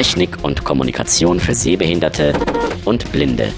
Technik 0.00 0.42
und 0.42 0.64
Kommunikation 0.64 1.40
für 1.40 1.54
Sehbehinderte 1.54 2.32
und 2.86 3.12
Blinde. 3.12 3.52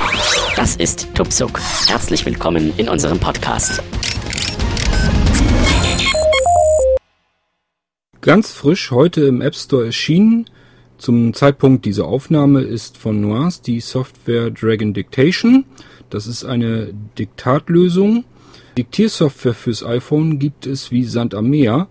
Das 0.57 0.75
ist 0.75 1.15
Tupsuk. 1.15 1.61
Herzlich 1.87 2.27
willkommen 2.27 2.73
in 2.79 2.89
unserem 2.89 3.21
Podcast. 3.21 3.81
Ganz 8.23 8.51
frisch 8.51 8.91
heute 8.91 9.21
im 9.21 9.41
App 9.41 9.55
Store 9.55 9.85
erschienen. 9.87 10.51
Zum 10.99 11.33
Zeitpunkt 11.33 11.85
dieser 11.85 12.07
Aufnahme 12.07 12.63
ist 12.63 12.99
von 12.99 13.21
Nuance 13.21 13.63
die 13.63 13.79
Software 13.79 14.51
Dragon 14.51 14.93
Dictation. 14.93 15.65
Das 16.11 16.27
ist 16.27 16.45
eine 16.45 16.93
Diktatlösung. 17.21 18.25
Diktiersoftware 18.77 19.55
fürs 19.55 19.85
iPhone 19.85 20.41
gibt 20.41 20.67
es 20.67 20.91
wie 20.91 21.05
Sand 21.05 21.37
am 21.37 21.51
Meer. 21.51 21.87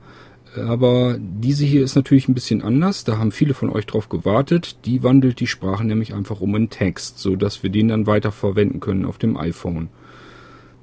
Aber 0.56 1.18
diese 1.18 1.64
hier 1.64 1.84
ist 1.84 1.96
natürlich 1.96 2.28
ein 2.28 2.34
bisschen 2.34 2.62
anders. 2.62 3.04
Da 3.06 3.18
haben 3.18 3.32
viele 3.32 3.54
von 3.54 3.70
euch 3.70 3.86
drauf 3.86 4.10
gewartet. 4.10 4.78
Die 4.86 5.02
wandelt 5.02 5.40
die 5.40 5.48
Sprache 5.48 5.86
nämlich 5.86 6.14
einfach 6.14 6.42
um 6.42 6.56
in 6.56 6.70
Text, 6.70 7.20
so 7.20 7.36
dass 7.36 7.64
wir 7.64 7.70
den 7.70 7.88
dann 7.88 8.06
weiter 8.06 8.32
verwenden 8.32 8.82
können 8.82 9.06
auf 9.06 9.18
dem 9.18 9.38
iPhone. 9.38 9.90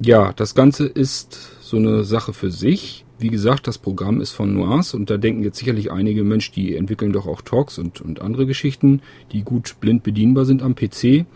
Ja, 0.00 0.32
das 0.32 0.54
Ganze 0.54 0.86
ist 0.86 1.38
so 1.60 1.76
eine 1.76 2.04
Sache 2.04 2.32
für 2.32 2.50
sich. 2.50 3.04
Wie 3.18 3.28
gesagt, 3.28 3.66
das 3.66 3.78
Programm 3.78 4.20
ist 4.20 4.30
von 4.30 4.54
Nuance 4.54 4.96
und 4.96 5.10
da 5.10 5.16
denken 5.16 5.42
jetzt 5.42 5.58
sicherlich 5.58 5.90
einige 5.90 6.22
Mensch, 6.22 6.52
die 6.52 6.76
entwickeln 6.76 7.12
doch 7.12 7.26
auch 7.26 7.42
Talks 7.42 7.78
und, 7.78 8.00
und 8.00 8.22
andere 8.22 8.46
Geschichten, 8.46 9.02
die 9.32 9.42
gut 9.42 9.76
blind 9.80 10.04
bedienbar 10.04 10.44
sind 10.44 10.62
am 10.62 10.76
PC. 10.76 11.26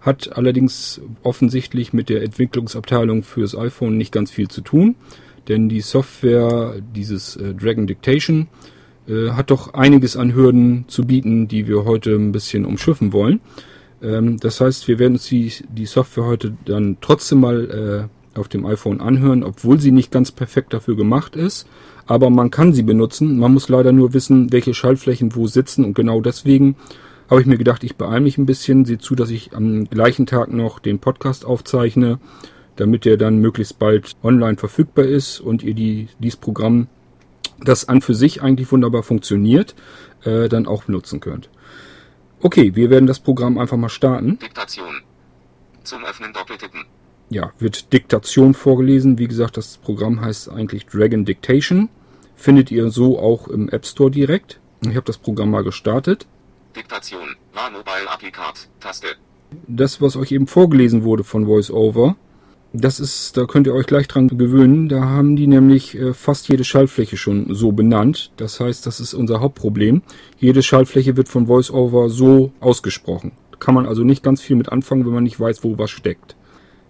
Hat 0.00 0.36
allerdings 0.36 1.00
offensichtlich 1.22 1.92
mit 1.92 2.08
der 2.08 2.22
Entwicklungsabteilung 2.22 3.24
fürs 3.24 3.56
iPhone 3.56 3.96
nicht 3.96 4.12
ganz 4.12 4.30
viel 4.30 4.48
zu 4.48 4.60
tun 4.60 4.94
denn 5.48 5.68
die 5.68 5.80
Software, 5.80 6.76
dieses 6.94 7.36
äh, 7.36 7.54
Dragon 7.54 7.86
Dictation, 7.86 8.48
äh, 9.06 9.30
hat 9.30 9.50
doch 9.50 9.74
einiges 9.74 10.16
an 10.16 10.34
Hürden 10.34 10.84
zu 10.88 11.04
bieten, 11.04 11.48
die 11.48 11.66
wir 11.66 11.84
heute 11.84 12.14
ein 12.14 12.32
bisschen 12.32 12.64
umschiffen 12.64 13.12
wollen. 13.12 13.40
Ähm, 14.02 14.38
das 14.38 14.60
heißt, 14.60 14.88
wir 14.88 14.98
werden 14.98 15.14
uns 15.14 15.26
die, 15.26 15.52
die 15.68 15.86
Software 15.86 16.24
heute 16.24 16.56
dann 16.64 16.98
trotzdem 17.00 17.40
mal 17.40 18.08
äh, 18.34 18.38
auf 18.38 18.48
dem 18.48 18.66
iPhone 18.66 19.00
anhören, 19.00 19.44
obwohl 19.44 19.80
sie 19.80 19.92
nicht 19.92 20.10
ganz 20.10 20.32
perfekt 20.32 20.72
dafür 20.72 20.96
gemacht 20.96 21.36
ist. 21.36 21.66
Aber 22.06 22.30
man 22.30 22.50
kann 22.50 22.72
sie 22.72 22.82
benutzen. 22.82 23.38
Man 23.38 23.52
muss 23.52 23.68
leider 23.68 23.92
nur 23.92 24.12
wissen, 24.12 24.52
welche 24.52 24.74
Schaltflächen 24.74 25.34
wo 25.34 25.46
sitzen. 25.46 25.84
Und 25.84 25.94
genau 25.94 26.20
deswegen 26.20 26.76
habe 27.30 27.40
ich 27.40 27.46
mir 27.46 27.56
gedacht, 27.56 27.84
ich 27.84 27.96
beeile 27.96 28.20
mich 28.20 28.36
ein 28.36 28.46
bisschen, 28.46 28.84
sehe 28.84 28.98
zu, 28.98 29.14
dass 29.14 29.30
ich 29.30 29.54
am 29.54 29.84
gleichen 29.84 30.26
Tag 30.26 30.52
noch 30.52 30.78
den 30.78 30.98
Podcast 30.98 31.44
aufzeichne 31.44 32.18
damit 32.76 33.04
der 33.04 33.16
dann 33.16 33.38
möglichst 33.38 33.78
bald 33.78 34.16
online 34.22 34.56
verfügbar 34.56 35.04
ist 35.04 35.40
und 35.40 35.62
ihr 35.62 35.74
die, 35.74 36.08
dieses 36.18 36.36
Programm, 36.36 36.88
das 37.60 37.88
an 37.88 38.00
für 38.00 38.14
sich 38.14 38.42
eigentlich 38.42 38.70
wunderbar 38.72 39.02
funktioniert, 39.02 39.74
äh, 40.24 40.48
dann 40.48 40.66
auch 40.66 40.84
benutzen 40.84 41.20
könnt. 41.20 41.48
Okay, 42.40 42.74
wir 42.74 42.90
werden 42.90 43.06
das 43.06 43.20
Programm 43.20 43.58
einfach 43.58 43.76
mal 43.76 43.88
starten. 43.88 44.38
Diktation. 44.38 45.02
Zum 45.82 46.04
Öffnen 46.04 46.32
doppeltippen. 46.32 46.84
Ja, 47.30 47.52
wird 47.58 47.92
Diktation 47.92 48.54
vorgelesen. 48.54 49.18
Wie 49.18 49.28
gesagt, 49.28 49.56
das 49.56 49.78
Programm 49.78 50.20
heißt 50.20 50.50
eigentlich 50.50 50.86
Dragon 50.86 51.24
Dictation. 51.24 51.88
Findet 52.36 52.70
ihr 52.70 52.90
so 52.90 53.18
auch 53.18 53.48
im 53.48 53.68
App 53.70 53.86
Store 53.86 54.10
direkt. 54.10 54.60
Ich 54.82 54.96
habe 54.96 55.06
das 55.06 55.18
Programm 55.18 55.50
mal 55.50 55.64
gestartet. 55.64 56.26
Diktation. 56.76 57.36
War 57.54 57.70
Mobile 57.70 58.10
Applikat. 58.10 58.68
Taste. 58.80 59.06
Das, 59.66 60.00
was 60.00 60.16
euch 60.16 60.32
eben 60.32 60.46
vorgelesen 60.46 61.04
wurde 61.04 61.24
von 61.24 61.46
VoiceOver, 61.46 62.16
das 62.76 62.98
ist, 62.98 63.36
da 63.36 63.44
könnt 63.46 63.68
ihr 63.68 63.74
euch 63.74 63.86
gleich 63.86 64.08
dran 64.08 64.26
gewöhnen. 64.26 64.88
Da 64.88 65.04
haben 65.04 65.36
die 65.36 65.46
nämlich 65.46 65.96
äh, 65.96 66.12
fast 66.12 66.48
jede 66.48 66.64
Schaltfläche 66.64 67.16
schon 67.16 67.54
so 67.54 67.70
benannt. 67.70 68.32
Das 68.36 68.58
heißt, 68.58 68.84
das 68.84 68.98
ist 68.98 69.14
unser 69.14 69.40
Hauptproblem. 69.40 70.02
Jede 70.38 70.60
Schaltfläche 70.60 71.16
wird 71.16 71.28
von 71.28 71.46
VoiceOver 71.46 72.10
so 72.10 72.50
ausgesprochen. 72.58 73.30
Kann 73.60 73.76
man 73.76 73.86
also 73.86 74.02
nicht 74.02 74.24
ganz 74.24 74.42
viel 74.42 74.56
mit 74.56 74.72
anfangen, 74.72 75.06
wenn 75.06 75.14
man 75.14 75.22
nicht 75.22 75.38
weiß, 75.38 75.62
wo 75.62 75.78
was 75.78 75.90
steckt. 75.90 76.34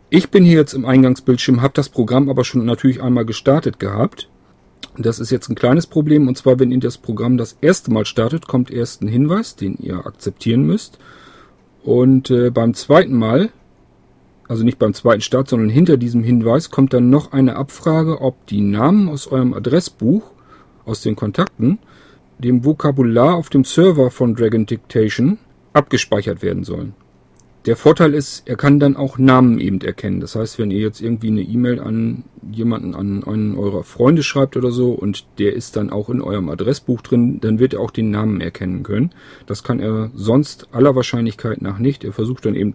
Ich 0.08 0.30
bin 0.30 0.44
hier 0.44 0.56
jetzt 0.56 0.72
im 0.72 0.86
Eingangsbildschirm, 0.86 1.60
habe 1.60 1.74
das 1.74 1.90
Programm 1.90 2.30
aber 2.30 2.44
schon 2.44 2.64
natürlich 2.64 3.02
einmal 3.02 3.26
gestartet 3.26 3.78
gehabt. 3.78 4.30
Das 4.96 5.18
ist 5.18 5.30
jetzt 5.30 5.50
ein 5.50 5.54
kleines 5.54 5.86
Problem 5.86 6.28
und 6.28 6.38
zwar, 6.38 6.58
wenn 6.58 6.70
ihr 6.70 6.80
das 6.80 6.96
Programm 6.96 7.36
das 7.36 7.58
erste 7.60 7.92
Mal 7.92 8.06
startet, 8.06 8.46
kommt 8.46 8.70
erst 8.70 9.02
ein 9.02 9.08
Hinweis, 9.08 9.54
den 9.54 9.76
ihr 9.76 10.06
akzeptieren 10.06 10.62
müsst. 10.62 10.98
Und 11.82 12.30
äh, 12.30 12.50
beim 12.50 12.72
zweiten 12.72 13.18
Mal 13.18 13.50
also 14.48 14.64
nicht 14.64 14.78
beim 14.78 14.94
zweiten 14.94 15.22
Start, 15.22 15.48
sondern 15.48 15.68
hinter 15.68 15.96
diesem 15.96 16.22
Hinweis 16.22 16.70
kommt 16.70 16.92
dann 16.92 17.10
noch 17.10 17.32
eine 17.32 17.56
Abfrage, 17.56 18.20
ob 18.20 18.46
die 18.46 18.60
Namen 18.60 19.08
aus 19.08 19.26
eurem 19.26 19.54
Adressbuch, 19.54 20.22
aus 20.84 21.00
den 21.00 21.16
Kontakten, 21.16 21.78
dem 22.38 22.64
Vokabular 22.64 23.34
auf 23.34 23.48
dem 23.48 23.64
Server 23.64 24.10
von 24.10 24.34
Dragon 24.34 24.66
Dictation 24.66 25.38
abgespeichert 25.72 26.42
werden 26.42 26.64
sollen. 26.64 26.94
Der 27.66 27.76
Vorteil 27.76 28.12
ist, 28.12 28.46
er 28.46 28.56
kann 28.56 28.78
dann 28.78 28.94
auch 28.94 29.16
Namen 29.16 29.58
eben 29.58 29.80
erkennen. 29.80 30.20
Das 30.20 30.36
heißt, 30.36 30.58
wenn 30.58 30.70
ihr 30.70 30.80
jetzt 30.80 31.00
irgendwie 31.00 31.28
eine 31.28 31.40
E-Mail 31.40 31.80
an 31.80 32.24
jemanden, 32.52 32.94
an 32.94 33.24
einen 33.24 33.56
eurer 33.56 33.84
Freunde 33.84 34.22
schreibt 34.22 34.58
oder 34.58 34.70
so 34.70 34.92
und 34.92 35.24
der 35.38 35.54
ist 35.54 35.74
dann 35.76 35.88
auch 35.88 36.10
in 36.10 36.20
eurem 36.20 36.50
Adressbuch 36.50 37.00
drin, 37.00 37.40
dann 37.40 37.58
wird 37.58 37.72
er 37.72 37.80
auch 37.80 37.90
den 37.90 38.10
Namen 38.10 38.42
erkennen 38.42 38.82
können. 38.82 39.14
Das 39.46 39.62
kann 39.62 39.80
er 39.80 40.10
sonst 40.14 40.68
aller 40.72 40.94
Wahrscheinlichkeit 40.94 41.62
nach 41.62 41.78
nicht. 41.78 42.04
Er 42.04 42.12
versucht 42.12 42.44
dann 42.44 42.54
eben 42.54 42.74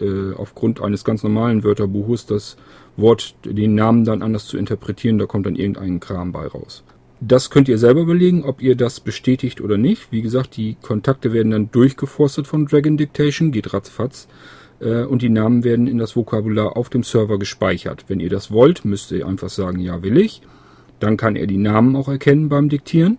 äh, 0.00 0.32
aufgrund 0.34 0.80
eines 0.80 1.04
ganz 1.04 1.22
normalen 1.22 1.64
Wörterbuches 1.64 2.26
das 2.26 2.56
Wort, 2.96 3.34
den 3.44 3.74
Namen 3.74 4.04
dann 4.04 4.22
anders 4.22 4.46
zu 4.46 4.56
interpretieren, 4.56 5.18
da 5.18 5.26
kommt 5.26 5.46
dann 5.46 5.56
irgendein 5.56 6.00
Kram 6.00 6.32
bei 6.32 6.46
raus. 6.46 6.84
Das 7.20 7.50
könnt 7.50 7.68
ihr 7.68 7.78
selber 7.78 8.02
überlegen, 8.02 8.44
ob 8.44 8.60
ihr 8.60 8.76
das 8.76 9.00
bestätigt 9.00 9.60
oder 9.60 9.78
nicht. 9.78 10.12
Wie 10.12 10.22
gesagt, 10.22 10.56
die 10.56 10.76
Kontakte 10.82 11.32
werden 11.32 11.52
dann 11.52 11.70
durchgeforstet 11.70 12.46
von 12.46 12.66
Dragon 12.66 12.96
Dictation, 12.96 13.50
geht 13.50 13.72
ratzfatz. 13.72 14.28
Äh, 14.80 15.04
und 15.04 15.22
die 15.22 15.30
Namen 15.30 15.64
werden 15.64 15.86
in 15.86 15.98
das 15.98 16.16
Vokabular 16.16 16.76
auf 16.76 16.90
dem 16.90 17.02
Server 17.02 17.38
gespeichert. 17.38 18.04
Wenn 18.08 18.20
ihr 18.20 18.30
das 18.30 18.50
wollt, 18.50 18.84
müsst 18.84 19.10
ihr 19.12 19.26
einfach 19.26 19.48
sagen, 19.48 19.80
ja 19.80 20.02
will 20.02 20.18
ich. 20.18 20.42
Dann 21.00 21.16
kann 21.16 21.36
er 21.36 21.46
die 21.46 21.56
Namen 21.56 21.96
auch 21.96 22.08
erkennen 22.08 22.48
beim 22.48 22.68
Diktieren. 22.68 23.18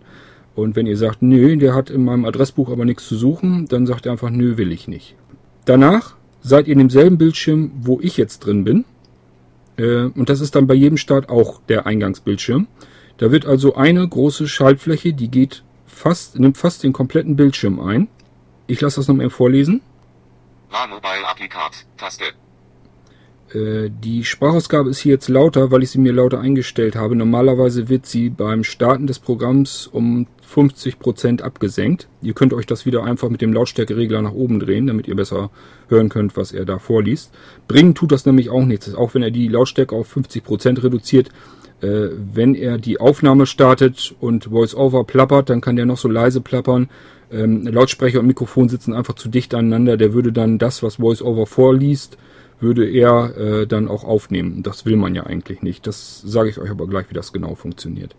Und 0.56 0.76
wenn 0.76 0.88
ihr 0.88 0.98
sagt, 0.98 1.22
nö, 1.22 1.58
der 1.58 1.74
hat 1.74 1.90
in 1.90 2.06
meinem 2.06 2.26
Adressbuch 2.26 2.70
aber 2.70 2.86
nichts 2.86 3.08
zu 3.08 3.16
suchen, 3.16 3.68
dann 3.68 3.86
sagt 3.86 4.06
er 4.06 4.14
einfach, 4.14 4.30
nö, 4.30 4.58
will 4.58 4.72
ich 4.72 4.88
nicht. 4.88 5.16
Danach 5.66 6.16
seid 6.46 6.68
ihr 6.68 6.74
in 6.74 6.80
demselben 6.80 7.18
Bildschirm, 7.18 7.72
wo 7.82 8.00
ich 8.00 8.18
jetzt 8.18 8.40
drin 8.40 8.64
bin. 8.64 8.86
Äh, 9.78 10.04
und 10.04 10.30
das 10.30 10.42
ist 10.42 10.56
dann 10.56 10.68
bei 10.68 10.76
jedem 10.76 10.98
Start 10.98 11.30
auch 11.30 11.60
der 11.68 11.88
Eingangsbildschirm. 11.88 12.68
Da 13.18 13.32
wird 13.32 13.48
also 13.48 13.76
eine 13.76 14.08
große 14.08 14.48
Schaltfläche, 14.48 15.14
die 15.14 15.30
geht 15.30 15.64
fast, 15.88 16.38
nimmt 16.38 16.58
fast 16.58 16.84
den 16.84 16.94
kompletten 16.94 17.36
Bildschirm 17.36 17.80
ein. 17.80 18.10
Ich 18.68 18.80
lasse 18.80 18.98
das 18.98 19.08
nochmal 19.08 19.32
vorlesen. 19.32 19.82
War 20.70 20.88
Mobile 20.88 21.28
Applikat, 21.28 21.86
Taste. 21.98 22.26
Äh, 23.52 23.90
die 23.90 24.24
Sprachausgabe 24.24 24.92
ist 24.92 25.00
hier 25.00 25.14
jetzt 25.14 25.30
lauter, 25.30 25.72
weil 25.72 25.82
ich 25.82 25.90
sie 25.90 26.00
mir 26.00 26.14
lauter 26.14 26.40
eingestellt 26.40 26.96
habe. 26.96 27.16
Normalerweise 27.16 27.90
wird 27.90 28.06
sie 28.06 28.30
beim 28.30 28.64
Starten 28.64 29.08
des 29.08 29.18
Programms 29.18 29.88
um 29.88 30.28
50% 30.46 31.42
abgesenkt. 31.42 32.08
Ihr 32.22 32.34
könnt 32.34 32.54
euch 32.54 32.66
das 32.66 32.86
wieder 32.86 33.04
einfach 33.04 33.30
mit 33.30 33.42
dem 33.42 33.54
Lautstärkeregler 33.54 34.22
nach 34.22 34.34
oben 34.34 34.60
drehen, 34.60 34.88
damit 34.88 35.08
ihr 35.08 35.16
besser 35.16 35.50
hören 35.90 36.10
könnt, 36.10 36.38
was 36.38 36.52
er 36.52 36.66
da 36.66 36.80
vorliest. 36.80 37.34
Bringen 37.68 37.96
tut 37.96 38.12
das 38.12 38.26
nämlich 38.26 38.50
auch 38.50 38.66
nichts. 38.66 38.94
Auch 38.96 39.14
wenn 39.14 39.24
er 39.24 39.32
die 39.32 39.48
Lautstärke 39.48 39.96
auf 39.96 40.16
50% 40.16 40.84
reduziert, 40.84 41.30
äh, 41.82 42.10
wenn 42.34 42.56
er 42.56 42.78
die 42.78 43.00
Aufnahme 43.00 43.46
startet 43.46 44.16
und 44.20 44.52
VoiceOver 44.52 45.04
plappert, 45.04 45.50
dann 45.50 45.62
kann 45.62 45.76
der 45.76 45.86
noch 45.86 45.98
so 45.98 46.08
leise 46.08 46.42
plappern. 46.42 46.90
Ähm, 47.32 47.64
Lautsprecher 47.64 48.20
und 48.20 48.28
Mikrofon 48.28 48.70
sitzen 48.70 48.94
einfach 48.94 49.16
zu 49.16 49.30
dicht 49.30 49.54
aneinander. 49.54 49.98
Der 49.98 50.14
würde 50.14 50.32
dann 50.32 50.58
das, 50.58 50.84
was 50.84 51.00
VoiceOver 51.00 51.46
vorliest, 51.46 52.18
würde 52.60 52.90
er 52.90 53.38
äh, 53.38 53.68
dann 53.68 53.88
auch 53.88 54.04
aufnehmen. 54.04 54.64
Das 54.64 54.86
will 54.86 54.96
man 54.96 55.16
ja 55.16 55.24
eigentlich 55.24 55.62
nicht. 55.62 55.86
Das 55.88 56.22
sage 56.22 56.50
ich 56.50 56.60
euch 56.60 56.70
aber 56.70 56.88
gleich, 56.88 57.10
wie 57.10 57.14
das 57.14 57.34
genau 57.34 57.56
funktioniert. 57.56 58.16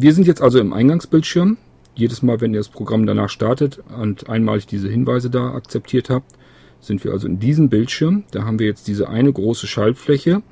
Wir 0.00 0.14
sind 0.14 0.28
jetzt 0.28 0.42
also 0.42 0.60
im 0.60 0.72
Eingangsbildschirm. 0.72 1.56
Jedes 1.96 2.22
Mal, 2.22 2.40
wenn 2.40 2.54
ihr 2.54 2.60
das 2.60 2.68
Programm 2.68 3.04
danach 3.04 3.30
startet 3.30 3.82
und 4.00 4.28
einmalig 4.30 4.68
diese 4.68 4.88
Hinweise 4.88 5.28
da 5.28 5.54
akzeptiert 5.54 6.08
habt, 6.08 6.36
sind 6.78 7.02
wir 7.02 7.10
also 7.10 7.26
in 7.26 7.40
diesem 7.40 7.68
Bildschirm. 7.68 8.22
Da 8.30 8.44
haben 8.44 8.60
wir 8.60 8.68
jetzt 8.68 8.86
diese 8.86 9.08
eine 9.08 9.32
große 9.32 9.66
Schaltfläche. 9.66 10.42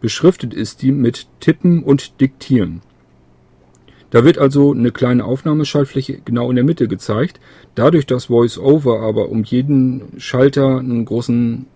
Beschriftet 0.00 0.54
ist 0.54 0.80
die 0.80 0.90
mit 0.90 1.26
Tippen 1.40 1.82
und 1.82 2.18
Diktieren. 2.22 2.80
Da 4.08 4.24
wird 4.24 4.38
also 4.38 4.72
eine 4.72 4.90
kleine 4.90 5.26
Aufnahmeschaltfläche 5.26 6.22
genau 6.24 6.48
in 6.48 6.56
der 6.56 6.64
Mitte 6.64 6.88
gezeigt. 6.88 7.40
Dadurch, 7.74 8.06
dass 8.06 8.30
VoiceOver 8.30 9.00
aber 9.00 9.28
um 9.28 9.44
jeden 9.44 10.18
Schalter 10.18 10.78
einen 10.78 11.04
großen, 11.04 11.66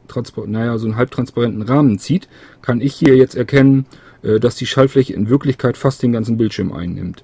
naja, 0.46 0.78
so 0.78 0.86
einen 0.86 0.96
halbtransparenten 0.96 1.60
Rahmen 1.60 1.98
zieht, 1.98 2.26
kann 2.62 2.80
ich 2.80 2.94
hier 2.94 3.18
jetzt 3.18 3.34
erkennen, 3.34 3.84
dass 4.22 4.56
die 4.56 4.66
Schaltfläche 4.66 5.14
in 5.14 5.28
Wirklichkeit 5.28 5.76
fast 5.76 6.02
den 6.02 6.12
ganzen 6.12 6.36
Bildschirm 6.36 6.72
einnimmt. 6.72 7.22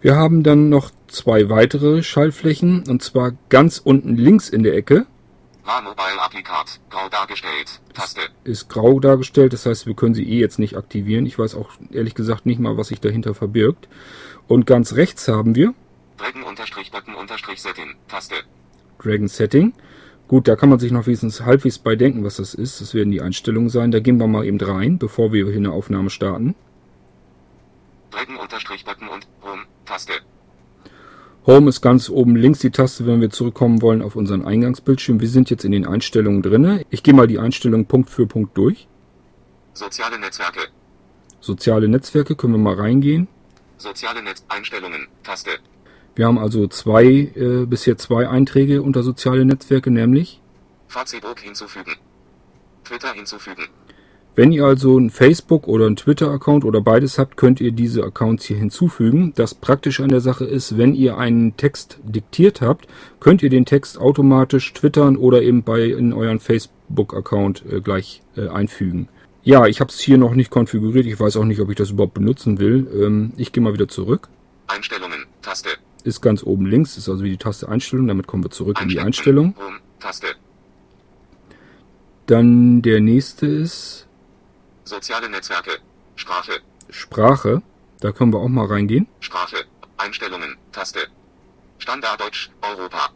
Wir 0.00 0.16
haben 0.16 0.42
dann 0.42 0.68
noch 0.68 0.90
zwei 1.06 1.48
weitere 1.48 2.02
Schaltflächen, 2.02 2.84
und 2.88 3.02
zwar 3.02 3.32
ganz 3.48 3.78
unten 3.78 4.16
links 4.16 4.48
in 4.48 4.62
der 4.62 4.74
Ecke. 4.74 5.06
Grau 6.90 7.08
dargestellt, 7.08 7.80
Taste. 7.94 8.20
Ist 8.42 8.68
grau 8.68 8.98
dargestellt, 8.98 9.52
das 9.52 9.64
heißt, 9.64 9.86
wir 9.86 9.94
können 9.94 10.14
sie 10.14 10.28
eh 10.28 10.40
jetzt 10.40 10.58
nicht 10.58 10.76
aktivieren. 10.76 11.24
Ich 11.24 11.38
weiß 11.38 11.54
auch 11.54 11.70
ehrlich 11.92 12.14
gesagt 12.14 12.46
nicht 12.46 12.58
mal, 12.58 12.76
was 12.76 12.88
sich 12.88 13.00
dahinter 13.00 13.34
verbirgt. 13.34 13.88
Und 14.48 14.66
ganz 14.66 14.94
rechts 14.94 15.28
haben 15.28 15.54
wir 15.54 15.72
Dragon 16.18 16.42
unterstrich 16.44 16.90
Button 16.90 17.14
unterstrich 17.14 17.60
Setting. 17.60 17.94
Taste. 18.08 18.34
Dragon 19.02 19.28
Setting. 19.28 19.72
Gut, 20.32 20.48
da 20.48 20.56
kann 20.56 20.70
man 20.70 20.78
sich 20.78 20.92
noch 20.92 21.04
wenigstens 21.04 21.42
halbwegs 21.42 21.78
bei 21.78 21.94
denken, 21.94 22.24
was 22.24 22.36
das 22.36 22.54
ist. 22.54 22.80
Das 22.80 22.94
werden 22.94 23.10
die 23.10 23.20
Einstellungen 23.20 23.68
sein. 23.68 23.90
Da 23.90 24.00
gehen 24.00 24.16
wir 24.16 24.26
mal 24.26 24.46
eben 24.46 24.58
rein, 24.58 24.96
bevor 24.96 25.30
wir 25.30 25.44
hier 25.44 25.56
eine 25.56 25.72
Aufnahme 25.72 26.08
starten. 26.08 26.54
Dragon 28.10 28.36
unterstrich 28.36 28.82
Button 28.82 29.08
und 29.08 29.28
Home. 29.42 29.64
Taste. 29.84 30.14
Home 31.46 31.68
ist 31.68 31.82
ganz 31.82 32.08
oben 32.08 32.34
links 32.34 32.60
die 32.60 32.70
Taste, 32.70 33.04
wenn 33.04 33.20
wir 33.20 33.28
zurückkommen 33.28 33.82
wollen 33.82 34.00
auf 34.00 34.16
unseren 34.16 34.42
Eingangsbildschirm. 34.42 35.20
Wir 35.20 35.28
sind 35.28 35.50
jetzt 35.50 35.66
in 35.66 35.72
den 35.72 35.86
Einstellungen 35.86 36.40
drinne. 36.40 36.86
Ich 36.88 37.02
gehe 37.02 37.12
mal 37.12 37.26
die 37.26 37.38
Einstellungen 37.38 37.84
Punkt 37.84 38.08
für 38.08 38.26
Punkt 38.26 38.56
durch. 38.56 38.88
Soziale 39.74 40.18
Netzwerke. 40.18 40.60
Soziale 41.40 41.88
Netzwerke 41.88 42.36
können 42.36 42.54
wir 42.54 42.58
mal 42.58 42.76
reingehen. 42.76 43.28
Soziale 43.76 44.22
Netz 44.22 44.42
Einstellungen. 44.48 45.08
Taste. 45.24 45.50
Wir 46.14 46.26
haben 46.26 46.38
also 46.38 46.66
zwei, 46.66 47.04
äh, 47.04 47.66
bisher 47.66 47.96
zwei 47.96 48.28
Einträge 48.28 48.82
unter 48.82 49.02
soziale 49.02 49.44
Netzwerke, 49.44 49.90
nämlich 49.90 50.40
Facebook 50.88 51.40
hinzufügen. 51.40 51.96
Twitter 52.84 53.12
hinzufügen. 53.14 53.68
Wenn 54.34 54.50
ihr 54.50 54.64
also 54.64 54.96
einen 54.96 55.10
Facebook- 55.10 55.68
oder 55.68 55.84
einen 55.86 55.96
Twitter-Account 55.96 56.64
oder 56.64 56.80
beides 56.80 57.18
habt, 57.18 57.36
könnt 57.36 57.60
ihr 57.60 57.70
diese 57.70 58.02
Accounts 58.02 58.46
hier 58.46 58.56
hinzufügen. 58.56 59.32
Das 59.36 59.54
Praktische 59.54 60.02
an 60.02 60.08
der 60.08 60.22
Sache 60.22 60.46
ist, 60.46 60.78
wenn 60.78 60.94
ihr 60.94 61.18
einen 61.18 61.58
Text 61.58 61.98
diktiert 62.02 62.62
habt, 62.62 62.88
könnt 63.20 63.42
ihr 63.42 63.50
den 63.50 63.66
Text 63.66 63.98
automatisch 63.98 64.72
twittern 64.72 65.16
oder 65.16 65.42
eben 65.42 65.62
bei 65.62 65.82
in 65.82 66.14
euren 66.14 66.40
Facebook-Account 66.40 67.64
äh, 67.70 67.80
gleich 67.82 68.22
äh, 68.36 68.48
einfügen. 68.48 69.08
Ja, 69.44 69.66
ich 69.66 69.80
habe 69.80 69.90
es 69.90 70.00
hier 70.00 70.16
noch 70.16 70.34
nicht 70.34 70.50
konfiguriert. 70.50 71.04
Ich 71.04 71.20
weiß 71.20 71.36
auch 71.36 71.44
nicht, 71.44 71.60
ob 71.60 71.68
ich 71.68 71.76
das 71.76 71.90
überhaupt 71.90 72.14
benutzen 72.14 72.58
will. 72.58 72.86
Ähm, 72.94 73.32
ich 73.36 73.52
gehe 73.52 73.62
mal 73.62 73.74
wieder 73.74 73.88
zurück. 73.88 74.28
Einstellungen. 74.66 75.26
Taste. 75.42 75.68
Ist 76.04 76.20
ganz 76.20 76.42
oben 76.42 76.66
links, 76.66 76.96
ist 76.96 77.08
also 77.08 77.22
wie 77.22 77.30
die 77.30 77.36
Taste 77.36 77.68
Einstellung. 77.68 78.08
Damit 78.08 78.26
kommen 78.26 78.44
wir 78.44 78.50
zurück 78.50 78.80
in 78.80 78.88
die 78.88 79.00
Einstellung. 79.00 79.54
Taste. 80.00 80.26
Dann 82.26 82.82
der 82.82 83.00
nächste 83.00 83.46
ist 83.46 84.06
Soziale 84.84 85.28
Netzwerke. 85.28 85.78
Sprache. 86.16 86.60
Sprache. 86.90 87.62
Da 88.00 88.12
können 88.12 88.32
wir 88.32 88.40
auch 88.40 88.48
mal 88.48 88.66
reingehen. 88.66 89.06
Sprache. 89.20 89.64
Einstellungen. 89.96 90.56
Taste. 90.72 91.00
Standarddeutsch. 91.78 92.50
Europa. 92.62 93.10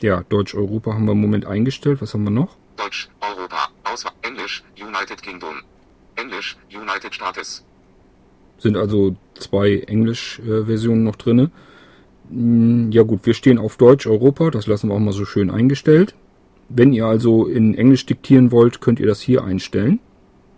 Ja, 0.00 0.22
Deutsch-Europa 0.28 0.94
haben 0.94 1.04
wir 1.04 1.12
im 1.12 1.20
Moment 1.20 1.46
eingestellt. 1.46 2.00
Was 2.00 2.14
haben 2.14 2.24
wir 2.24 2.30
noch? 2.30 2.56
Deutsch. 2.76 3.08
Europa. 3.20 3.68
Auswahl. 3.84 4.12
Englisch. 4.22 4.64
United 4.80 5.22
Kingdom. 5.22 5.62
Englisch. 6.16 6.56
United 6.70 7.14
Staates. 7.14 7.64
Sind 8.58 8.76
also 8.76 9.16
zwei 9.34 9.80
Englisch-Versionen 9.80 11.04
noch 11.04 11.16
drinne. 11.16 11.50
Hm, 12.32 12.90
Ja 12.90 13.02
gut, 13.02 13.26
wir 13.26 13.34
stehen 13.34 13.58
auf 13.58 13.76
Deutsch 13.76 14.06
Europa. 14.06 14.50
Das 14.50 14.66
lassen 14.66 14.88
wir 14.88 14.94
auch 14.94 15.00
mal 15.00 15.12
so 15.12 15.24
schön 15.24 15.50
eingestellt. 15.50 16.14
Wenn 16.68 16.92
ihr 16.92 17.06
also 17.06 17.46
in 17.46 17.74
Englisch 17.74 18.06
diktieren 18.06 18.50
wollt, 18.50 18.80
könnt 18.80 18.98
ihr 18.98 19.06
das 19.06 19.20
hier 19.20 19.44
einstellen. 19.44 20.00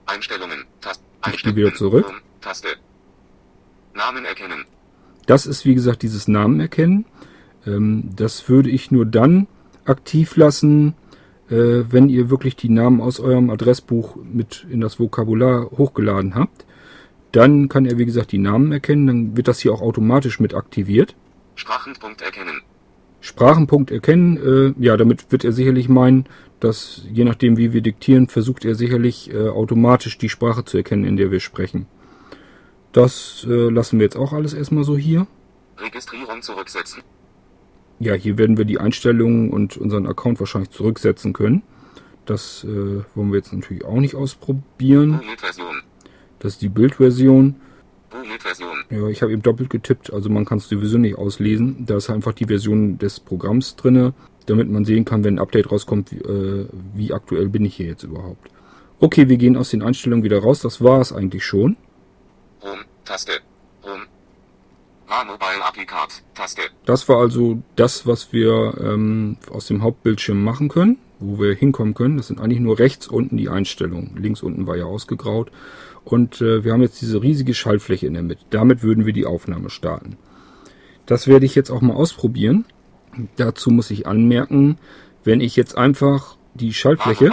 Einstellungen. 0.06 0.64
Taste. 0.80 1.02
Ich 1.32 1.42
gehe 1.42 1.56
wieder 1.56 1.74
zurück. 1.74 2.06
Taste. 2.40 2.68
Namen 3.94 4.24
erkennen. 4.24 4.64
Das 5.26 5.46
ist 5.46 5.64
wie 5.64 5.74
gesagt 5.74 6.02
dieses 6.02 6.28
Namen 6.28 6.60
erkennen. 6.60 7.06
Ähm, 7.66 8.10
das 8.14 8.48
würde 8.48 8.70
ich 8.70 8.90
nur 8.90 9.06
dann 9.06 9.46
aktiv 9.86 10.36
lassen, 10.36 10.94
äh, 11.48 11.82
wenn 11.90 12.08
ihr 12.08 12.30
wirklich 12.30 12.56
die 12.56 12.68
Namen 12.68 13.00
aus 13.00 13.18
eurem 13.20 13.50
Adressbuch 13.50 14.16
mit 14.22 14.66
in 14.70 14.80
das 14.80 15.00
Vokabular 15.00 15.70
hochgeladen 15.72 16.34
habt. 16.34 16.64
Dann 17.32 17.68
kann 17.68 17.86
er 17.86 17.98
wie 17.98 18.06
gesagt 18.06 18.30
die 18.32 18.38
Namen 18.38 18.70
erkennen. 18.70 19.06
Dann 19.06 19.36
wird 19.36 19.48
das 19.48 19.60
hier 19.60 19.72
auch 19.72 19.80
automatisch 19.82 20.38
mit 20.38 20.54
aktiviert. 20.54 21.16
Sprachenpunkt 21.54 22.22
erkennen. 22.22 22.62
Sprachenpunkt 23.20 23.90
erkennen, 23.90 24.36
äh, 24.36 24.84
ja, 24.84 24.96
damit 24.96 25.32
wird 25.32 25.44
er 25.44 25.52
sicherlich 25.52 25.88
meinen, 25.88 26.26
dass 26.60 27.02
je 27.10 27.24
nachdem 27.24 27.56
wie 27.56 27.72
wir 27.72 27.80
diktieren, 27.80 28.28
versucht 28.28 28.64
er 28.64 28.74
sicherlich 28.74 29.32
äh, 29.32 29.48
automatisch 29.48 30.18
die 30.18 30.28
Sprache 30.28 30.64
zu 30.64 30.76
erkennen, 30.76 31.04
in 31.04 31.16
der 31.16 31.30
wir 31.30 31.40
sprechen. 31.40 31.86
Das 32.92 33.46
äh, 33.48 33.70
lassen 33.70 33.98
wir 33.98 34.04
jetzt 34.04 34.16
auch 34.16 34.32
alles 34.32 34.54
erstmal 34.54 34.84
so 34.84 34.96
hier. 34.96 35.26
Registrierung 35.78 36.42
zurücksetzen. 36.42 37.02
Ja, 37.98 38.14
hier 38.14 38.38
werden 38.38 38.58
wir 38.58 38.64
die 38.64 38.78
Einstellungen 38.78 39.50
und 39.50 39.76
unseren 39.76 40.06
Account 40.06 40.38
wahrscheinlich 40.40 40.70
zurücksetzen 40.70 41.32
können. 41.32 41.62
Das 42.26 42.64
äh, 42.64 43.02
wollen 43.14 43.30
wir 43.30 43.36
jetzt 43.36 43.52
natürlich 43.52 43.84
auch 43.84 44.00
nicht 44.00 44.14
ausprobieren. 44.14 45.20
Das 46.38 46.54
ist 46.54 46.62
die 46.62 46.68
Bildversion. 46.68 47.56
Ja, 48.90 49.08
ich 49.08 49.22
habe 49.22 49.32
eben 49.32 49.42
doppelt 49.42 49.70
getippt, 49.70 50.12
also 50.12 50.30
man 50.30 50.44
kann 50.44 50.58
es 50.58 50.68
sowieso 50.68 50.98
nicht 50.98 51.16
auslesen. 51.16 51.84
Da 51.86 51.96
ist 51.96 52.10
einfach 52.10 52.32
die 52.32 52.46
Version 52.46 52.98
des 52.98 53.18
Programms 53.20 53.76
drinne, 53.76 54.14
damit 54.46 54.70
man 54.70 54.84
sehen 54.84 55.04
kann, 55.04 55.24
wenn 55.24 55.34
ein 55.34 55.38
Update 55.40 55.70
rauskommt, 55.72 56.12
wie, 56.12 56.18
äh, 56.18 56.68
wie 56.94 57.12
aktuell 57.12 57.48
bin 57.48 57.64
ich 57.64 57.76
hier 57.76 57.86
jetzt 57.86 58.04
überhaupt. 58.04 58.50
Okay, 59.00 59.28
wir 59.28 59.36
gehen 59.36 59.56
aus 59.56 59.70
den 59.70 59.82
Einstellungen 59.82 60.24
wieder 60.24 60.38
raus. 60.38 60.60
Das 60.60 60.82
war 60.82 61.00
es 61.00 61.12
eigentlich 61.12 61.44
schon. 61.44 61.76
Home. 62.62 62.84
Taste. 63.04 63.32
Home. 63.84 64.06
Taste. 66.34 66.62
Das 66.86 67.08
war 67.08 67.18
also 67.18 67.62
das, 67.76 68.06
was 68.06 68.32
wir 68.32 68.74
ähm, 68.80 69.36
aus 69.50 69.66
dem 69.66 69.82
Hauptbildschirm 69.82 70.42
machen 70.42 70.68
können, 70.68 70.98
wo 71.18 71.38
wir 71.40 71.54
hinkommen 71.54 71.94
können. 71.94 72.16
Das 72.16 72.28
sind 72.28 72.40
eigentlich 72.40 72.60
nur 72.60 72.78
rechts 72.78 73.08
unten 73.08 73.36
die 73.36 73.48
Einstellungen. 73.48 74.16
Links 74.16 74.42
unten 74.42 74.66
war 74.66 74.76
ja 74.76 74.84
ausgegraut. 74.84 75.50
Und 76.04 76.40
äh, 76.40 76.64
wir 76.64 76.72
haben 76.72 76.82
jetzt 76.82 77.00
diese 77.00 77.22
riesige 77.22 77.54
Schaltfläche 77.54 78.06
in 78.06 78.14
der 78.14 78.22
Mitte. 78.22 78.44
Damit 78.50 78.82
würden 78.82 79.06
wir 79.06 79.12
die 79.12 79.26
Aufnahme 79.26 79.70
starten. 79.70 80.16
Das 81.06 81.26
werde 81.26 81.46
ich 81.46 81.54
jetzt 81.54 81.70
auch 81.70 81.80
mal 81.80 81.94
ausprobieren. 81.94 82.66
Dazu 83.36 83.70
muss 83.70 83.90
ich 83.90 84.06
anmerken, 84.06 84.78
wenn 85.22 85.40
ich 85.40 85.56
jetzt 85.56 85.76
einfach 85.76 86.36
die 86.54 86.72
Schaltfläche 86.72 87.30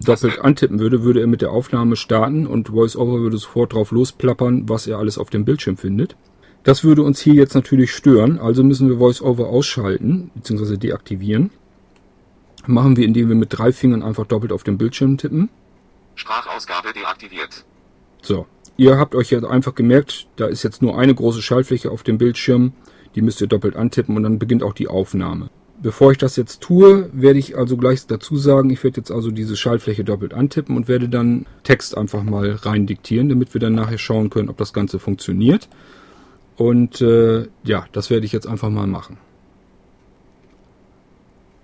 doppelt 0.00 0.40
antippen 0.40 0.80
würde, 0.80 1.02
würde 1.02 1.20
er 1.20 1.26
mit 1.26 1.40
der 1.40 1.52
Aufnahme 1.52 1.96
starten 1.96 2.46
und 2.46 2.72
VoiceOver 2.72 3.20
würde 3.20 3.38
sofort 3.38 3.72
drauf 3.72 3.90
losplappern, 3.92 4.68
was 4.68 4.86
er 4.86 4.98
alles 4.98 5.18
auf 5.18 5.30
dem 5.30 5.44
Bildschirm 5.44 5.76
findet. 5.76 6.16
Das 6.64 6.82
würde 6.82 7.02
uns 7.02 7.20
hier 7.20 7.34
jetzt 7.34 7.54
natürlich 7.54 7.92
stören, 7.92 8.38
also 8.38 8.64
müssen 8.64 8.88
wir 8.88 8.98
VoiceOver 8.98 9.48
ausschalten 9.48 10.30
bzw. 10.34 10.78
deaktivieren. 10.78 11.50
Machen 12.66 12.96
wir, 12.96 13.04
indem 13.04 13.28
wir 13.28 13.36
mit 13.36 13.56
drei 13.56 13.72
Fingern 13.72 14.02
einfach 14.02 14.26
doppelt 14.26 14.50
auf 14.50 14.64
den 14.64 14.78
Bildschirm 14.78 15.18
tippen. 15.18 15.50
Sprachausgabe 16.14 16.92
deaktiviert. 16.92 17.64
So, 18.24 18.46
ihr 18.78 18.96
habt 18.98 19.14
euch 19.14 19.30
jetzt 19.30 19.44
einfach 19.44 19.74
gemerkt, 19.74 20.28
da 20.36 20.46
ist 20.46 20.62
jetzt 20.62 20.80
nur 20.80 20.98
eine 20.98 21.14
große 21.14 21.42
Schaltfläche 21.42 21.90
auf 21.90 22.02
dem 22.02 22.16
Bildschirm. 22.16 22.72
Die 23.14 23.20
müsst 23.20 23.40
ihr 23.42 23.46
doppelt 23.46 23.76
antippen 23.76 24.16
und 24.16 24.22
dann 24.22 24.38
beginnt 24.38 24.62
auch 24.62 24.72
die 24.72 24.88
Aufnahme. 24.88 25.50
Bevor 25.82 26.10
ich 26.10 26.18
das 26.18 26.36
jetzt 26.36 26.62
tue, 26.62 27.10
werde 27.12 27.38
ich 27.38 27.58
also 27.58 27.76
gleich 27.76 28.06
dazu 28.06 28.38
sagen, 28.38 28.70
ich 28.70 28.82
werde 28.82 28.96
jetzt 28.96 29.10
also 29.10 29.30
diese 29.30 29.56
Schaltfläche 29.56 30.04
doppelt 30.04 30.32
antippen 30.32 30.74
und 30.74 30.88
werde 30.88 31.10
dann 31.10 31.44
Text 31.64 31.98
einfach 31.98 32.22
mal 32.22 32.52
rein 32.52 32.86
diktieren, 32.86 33.28
damit 33.28 33.52
wir 33.52 33.60
dann 33.60 33.74
nachher 33.74 33.98
schauen 33.98 34.30
können, 34.30 34.48
ob 34.48 34.56
das 34.56 34.72
Ganze 34.72 34.98
funktioniert. 34.98 35.68
Und 36.56 37.02
äh, 37.02 37.46
ja, 37.62 37.84
das 37.92 38.08
werde 38.08 38.24
ich 38.24 38.32
jetzt 38.32 38.46
einfach 38.46 38.70
mal 38.70 38.86
machen. 38.86 39.18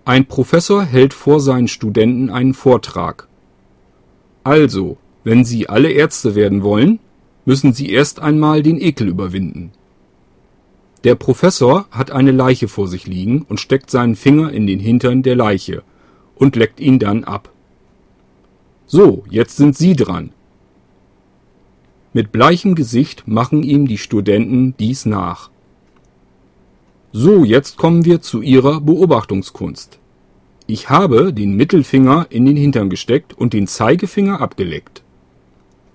Ein 0.05 0.27
Professor 0.27 0.83
hält 0.83 1.15
vor 1.15 1.41
seinen 1.41 1.69
Studenten 1.69 2.29
einen 2.29 2.53
Vortrag. 2.53 3.29
Also, 4.45 4.99
wenn 5.25 5.45
Sie 5.45 5.69
alle 5.69 5.91
Ärzte 5.91 6.35
werden 6.35 6.63
wollen, 6.63 6.99
müssen 7.45 7.73
Sie 7.73 7.91
erst 7.91 8.21
einmal 8.21 8.63
den 8.63 8.81
Ekel 8.81 9.09
überwinden. 9.09 9.73
Der 11.05 11.15
Professor 11.15 11.87
hat 11.91 12.11
eine 12.11 12.33
Leiche 12.33 12.69
vor 12.69 12.87
sich 12.87 13.07
liegen 13.07 13.43
und 13.49 13.61
steckt 13.61 13.91
seinen 13.91 14.17
Finger 14.17 14.53
in 14.53 14.67
den 14.67 14.81
Hintern 14.81 15.23
der 15.23 15.37
Leiche 15.37 15.83
und 16.35 16.57
leckt 16.57 16.81
ihn 16.81 16.99
dann 16.99 17.25
ab. 17.25 17.51
So, 18.87 19.25
jetzt 19.31 19.57
sind 19.57 19.77
Sie 19.77 19.95
dran. 19.95 20.33
Mit 22.13 22.33
bleichem 22.33 22.75
Gesicht 22.75 23.29
machen 23.29 23.63
ihm 23.63 23.87
die 23.87 23.99
Studenten 23.99 24.75
dies 24.79 25.07
nach. 25.07 25.51
So, 27.13 27.45
jetzt 27.45 27.77
kommen 27.77 28.05
wir 28.05 28.21
zu 28.21 28.43
Ihrer 28.43 28.81
Beobachtungskunst. 28.81 29.99
Ich 30.67 30.91
habe 30.91 31.33
den 31.33 31.57
Mittelfinger 31.57 32.27
in 32.31 32.47
den 32.47 32.57
Hintern 32.57 32.91
gesteckt 32.91 33.33
und 33.33 33.53
den 33.53 33.67
Zeigefinger 33.67 34.41
abgeleckt. 34.41 35.03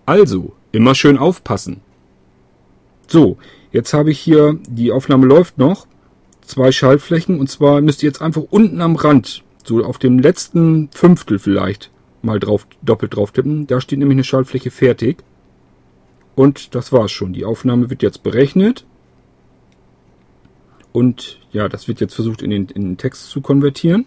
Also, 0.06 0.54
immer 0.72 0.94
schön 0.94 1.18
aufpassen. 1.18 1.82
So, 3.08 3.38
jetzt 3.72 3.94
habe 3.94 4.12
ich 4.12 4.20
hier, 4.20 4.60
die 4.68 4.92
Aufnahme 4.92 5.26
läuft 5.26 5.58
noch, 5.58 5.88
zwei 6.42 6.72
Schaltflächen 6.72 7.40
und 7.40 7.50
zwar 7.50 7.82
müsst 7.82 8.04
ihr 8.04 8.08
jetzt 8.08 8.22
einfach 8.22 8.44
unten 8.50 8.82
am 8.82 8.96
Rand, 8.96 9.44
so 9.64 9.84
auf 9.84 9.98
dem 9.98 10.20
letzten 10.20 10.90
Fünftel 10.92 11.40
vielleicht, 11.40 11.92
mal 12.22 12.40
drauf, 12.40 12.68
doppelt 12.82 13.16
drauf 13.16 13.32
tippen. 13.32 13.68
Da 13.68 13.82
steht 13.82 14.00
nämlich 14.00 14.16
eine 14.16 14.24
Schaltfläche 14.24 14.72
fertig. 14.72 15.24
Und 16.36 16.76
das 16.76 16.92
war's 16.92 17.12
schon. 17.12 17.34
Die 17.34 17.46
Aufnahme 17.46 17.90
wird 17.90 18.04
jetzt 18.04 18.22
berechnet. 18.22 18.86
Und 20.92 21.40
ja, 21.52 21.70
das 21.70 21.88
wird 21.88 22.00
jetzt 22.02 22.14
versucht 22.14 22.42
in 22.42 22.50
den, 22.50 22.68
in 22.68 22.82
den 22.84 22.98
Text 22.98 23.30
zu 23.30 23.42
konvertieren. 23.42 24.06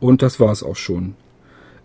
Und 0.00 0.22
das 0.22 0.40
war's 0.40 0.62
auch 0.62 0.76
schon. 0.76 1.14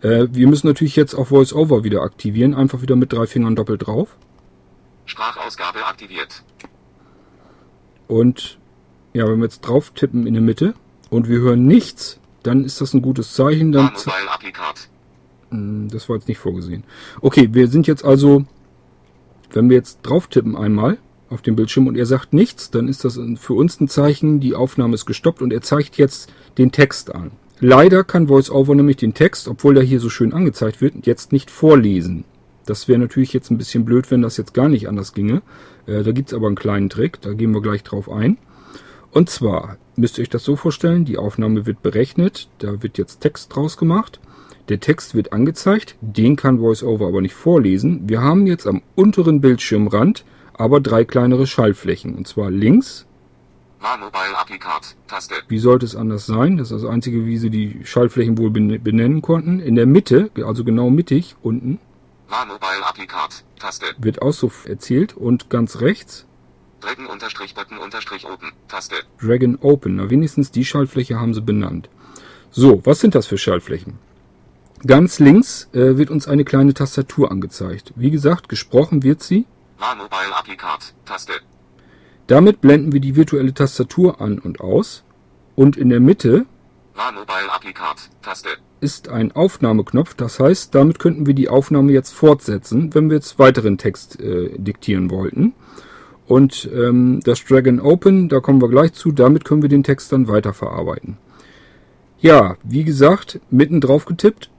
Äh, 0.01 0.27
wir 0.31 0.47
müssen 0.47 0.67
natürlich 0.67 0.95
jetzt 0.95 1.13
auch 1.13 1.31
VoiceOver 1.31 1.83
wieder 1.83 2.01
aktivieren. 2.01 2.53
Einfach 2.53 2.81
wieder 2.81 2.95
mit 2.95 3.13
drei 3.13 3.27
Fingern 3.27 3.55
doppelt 3.55 3.87
drauf. 3.87 4.15
Sprachausgabe 5.05 5.85
aktiviert. 5.85 6.43
Und 8.07 8.57
Ja, 9.13 9.27
wenn 9.27 9.39
wir 9.39 9.45
jetzt 9.45 9.61
drauf 9.61 9.91
tippen 9.91 10.25
in 10.25 10.33
der 10.33 10.43
Mitte 10.43 10.73
und 11.09 11.27
wir 11.27 11.39
hören 11.39 11.65
nichts, 11.65 12.19
dann 12.43 12.63
ist 12.63 12.79
das 12.79 12.93
ein 12.93 13.01
gutes 13.01 13.33
Zeichen. 13.33 13.71
Dann. 13.73 13.87
Hm, 15.49 15.89
das 15.91 16.07
war 16.07 16.15
jetzt 16.15 16.29
nicht 16.29 16.37
vorgesehen. 16.37 16.83
Okay, 17.19 17.49
wir 17.51 17.67
sind 17.67 17.87
jetzt 17.87 18.05
also, 18.05 18.45
wenn 19.51 19.69
wir 19.69 19.75
jetzt 19.75 19.99
drauf 20.03 20.27
tippen 20.27 20.55
einmal 20.55 20.97
auf 21.29 21.41
dem 21.41 21.55
Bildschirm 21.57 21.87
und 21.87 21.97
er 21.97 22.05
sagt 22.05 22.31
nichts, 22.33 22.71
dann 22.71 22.87
ist 22.87 23.03
das 23.03 23.19
für 23.35 23.53
uns 23.53 23.79
ein 23.81 23.89
Zeichen, 23.89 24.39
die 24.39 24.55
Aufnahme 24.55 24.95
ist 24.95 25.05
gestoppt 25.05 25.41
und 25.41 25.51
er 25.51 25.61
zeigt 25.61 25.97
jetzt 25.97 26.31
den 26.57 26.71
Text 26.71 27.13
an. 27.13 27.31
Leider 27.63 28.03
kann 28.03 28.27
VoiceOver 28.27 28.73
nämlich 28.73 28.97
den 28.97 29.13
Text, 29.13 29.47
obwohl 29.47 29.75
der 29.75 29.83
hier 29.83 29.99
so 29.99 30.09
schön 30.09 30.33
angezeigt 30.33 30.81
wird, 30.81 31.05
jetzt 31.05 31.31
nicht 31.31 31.51
vorlesen. 31.51 32.25
Das 32.65 32.87
wäre 32.87 32.97
natürlich 32.97 33.33
jetzt 33.33 33.51
ein 33.51 33.59
bisschen 33.59 33.85
blöd, 33.85 34.09
wenn 34.09 34.23
das 34.23 34.37
jetzt 34.37 34.55
gar 34.55 34.67
nicht 34.67 34.89
anders 34.89 35.13
ginge. 35.13 35.43
Äh, 35.85 36.01
da 36.01 36.11
gibt's 36.11 36.33
aber 36.33 36.47
einen 36.47 36.55
kleinen 36.55 36.89
Trick, 36.89 37.21
da 37.21 37.33
gehen 37.33 37.53
wir 37.53 37.61
gleich 37.61 37.83
drauf 37.83 38.09
ein. 38.09 38.39
Und 39.11 39.29
zwar 39.29 39.77
müsst 39.95 40.17
ihr 40.17 40.23
euch 40.23 40.29
das 40.29 40.43
so 40.43 40.55
vorstellen, 40.55 41.05
die 41.05 41.19
Aufnahme 41.19 41.67
wird 41.67 41.83
berechnet, 41.83 42.49
da 42.57 42.81
wird 42.81 42.97
jetzt 42.97 43.19
Text 43.19 43.55
draus 43.55 43.77
gemacht. 43.77 44.19
Der 44.69 44.79
Text 44.79 45.13
wird 45.13 45.31
angezeigt, 45.31 45.97
den 46.01 46.37
kann 46.37 46.61
VoiceOver 46.61 47.07
aber 47.07 47.21
nicht 47.21 47.35
vorlesen. 47.35 48.09
Wir 48.09 48.21
haben 48.21 48.47
jetzt 48.47 48.65
am 48.65 48.81
unteren 48.95 49.39
Bildschirmrand 49.39 50.25
aber 50.53 50.79
drei 50.79 51.05
kleinere 51.05 51.45
Schallflächen. 51.45 52.15
Und 52.15 52.27
zwar 52.27 52.49
links, 52.49 53.05
War 53.05 53.09
Mobile 53.09 53.09
Applicat. 53.09 53.09
Taste. 53.11 53.70
Wie 55.47 55.59
sollte 55.59 55.85
es 55.85 55.95
anders 55.95 56.25
sein? 56.25 56.57
Das 56.57 56.71
ist 56.71 56.83
das 56.83 56.89
einzige, 56.89 57.25
wie 57.25 57.37
sie 57.37 57.49
die 57.49 57.81
Schallflächen 57.83 58.37
wohl 58.37 58.51
bene- 58.51 58.79
benennen 58.79 59.21
konnten. 59.21 59.59
In 59.59 59.75
der 59.75 59.85
Mitte, 59.85 60.29
also 60.45 60.63
genau 60.63 60.89
mittig, 60.89 61.35
unten, 61.41 61.79
wird 63.97 64.21
auch 64.21 64.31
so 64.33 64.51
erzählt. 64.65 65.17
Und 65.17 65.49
ganz 65.49 65.81
rechts, 65.81 66.25
Dragon 66.81 67.05
unterstrich 67.07 67.53
Button 67.53 67.77
unterstrich 67.77 68.25
Open. 68.25 68.51
Taste. 68.67 68.95
Dragon 69.21 69.57
Open. 69.61 69.95
Na, 69.97 70.09
wenigstens 70.09 70.51
die 70.51 70.65
Schaltfläche 70.65 71.19
haben 71.19 71.33
sie 71.33 71.41
benannt. 71.41 71.89
So, 72.49 72.81
was 72.85 72.99
sind 72.99 73.15
das 73.15 73.27
für 73.27 73.37
Schaltflächen? 73.37 73.99
Ganz 74.85 75.19
links 75.19 75.69
äh, 75.73 75.97
wird 75.97 76.09
uns 76.09 76.27
eine 76.27 76.43
kleine 76.43 76.73
Tastatur 76.73 77.31
angezeigt. 77.31 77.93
Wie 77.95 78.09
gesagt, 78.09 78.49
gesprochen 78.49 79.03
wird 79.03 79.21
sie. 79.21 79.45
War 79.77 79.95
Mobile 79.95 80.35
Applicat. 80.35 80.93
Taste. 81.05 81.33
Damit 82.31 82.61
blenden 82.61 82.93
wir 82.93 83.01
die 83.01 83.17
virtuelle 83.17 83.53
Tastatur 83.53 84.21
an 84.21 84.39
und 84.39 84.61
aus. 84.61 85.03
Und 85.57 85.75
in 85.75 85.89
der 85.89 85.99
Mitte 85.99 86.45
ist 88.79 89.09
ein 89.09 89.33
Aufnahmeknopf. 89.33 90.13
Das 90.13 90.39
heißt, 90.39 90.73
damit 90.73 90.97
könnten 90.97 91.25
wir 91.25 91.33
die 91.33 91.49
Aufnahme 91.49 91.91
jetzt 91.91 92.13
fortsetzen, 92.13 92.95
wenn 92.95 93.09
wir 93.09 93.17
jetzt 93.17 93.37
weiteren 93.37 93.77
Text 93.77 94.21
äh, 94.21 94.57
diktieren 94.57 95.09
wollten. 95.09 95.51
Und 96.25 96.69
ähm, 96.73 97.19
das 97.21 97.43
Dragon 97.43 97.81
Open, 97.81 98.29
da 98.29 98.39
kommen 98.39 98.61
wir 98.61 98.69
gleich 98.69 98.93
zu, 98.93 99.11
damit 99.11 99.43
können 99.43 99.61
wir 99.61 99.67
den 99.67 99.83
Text 99.83 100.13
dann 100.13 100.29
weiterverarbeiten. 100.29 101.17
Ja, 102.21 102.55
wie 102.63 102.85
gesagt, 102.85 103.41
mitten 103.49 103.81
drauf 103.81 104.05
getippt. 104.05 104.49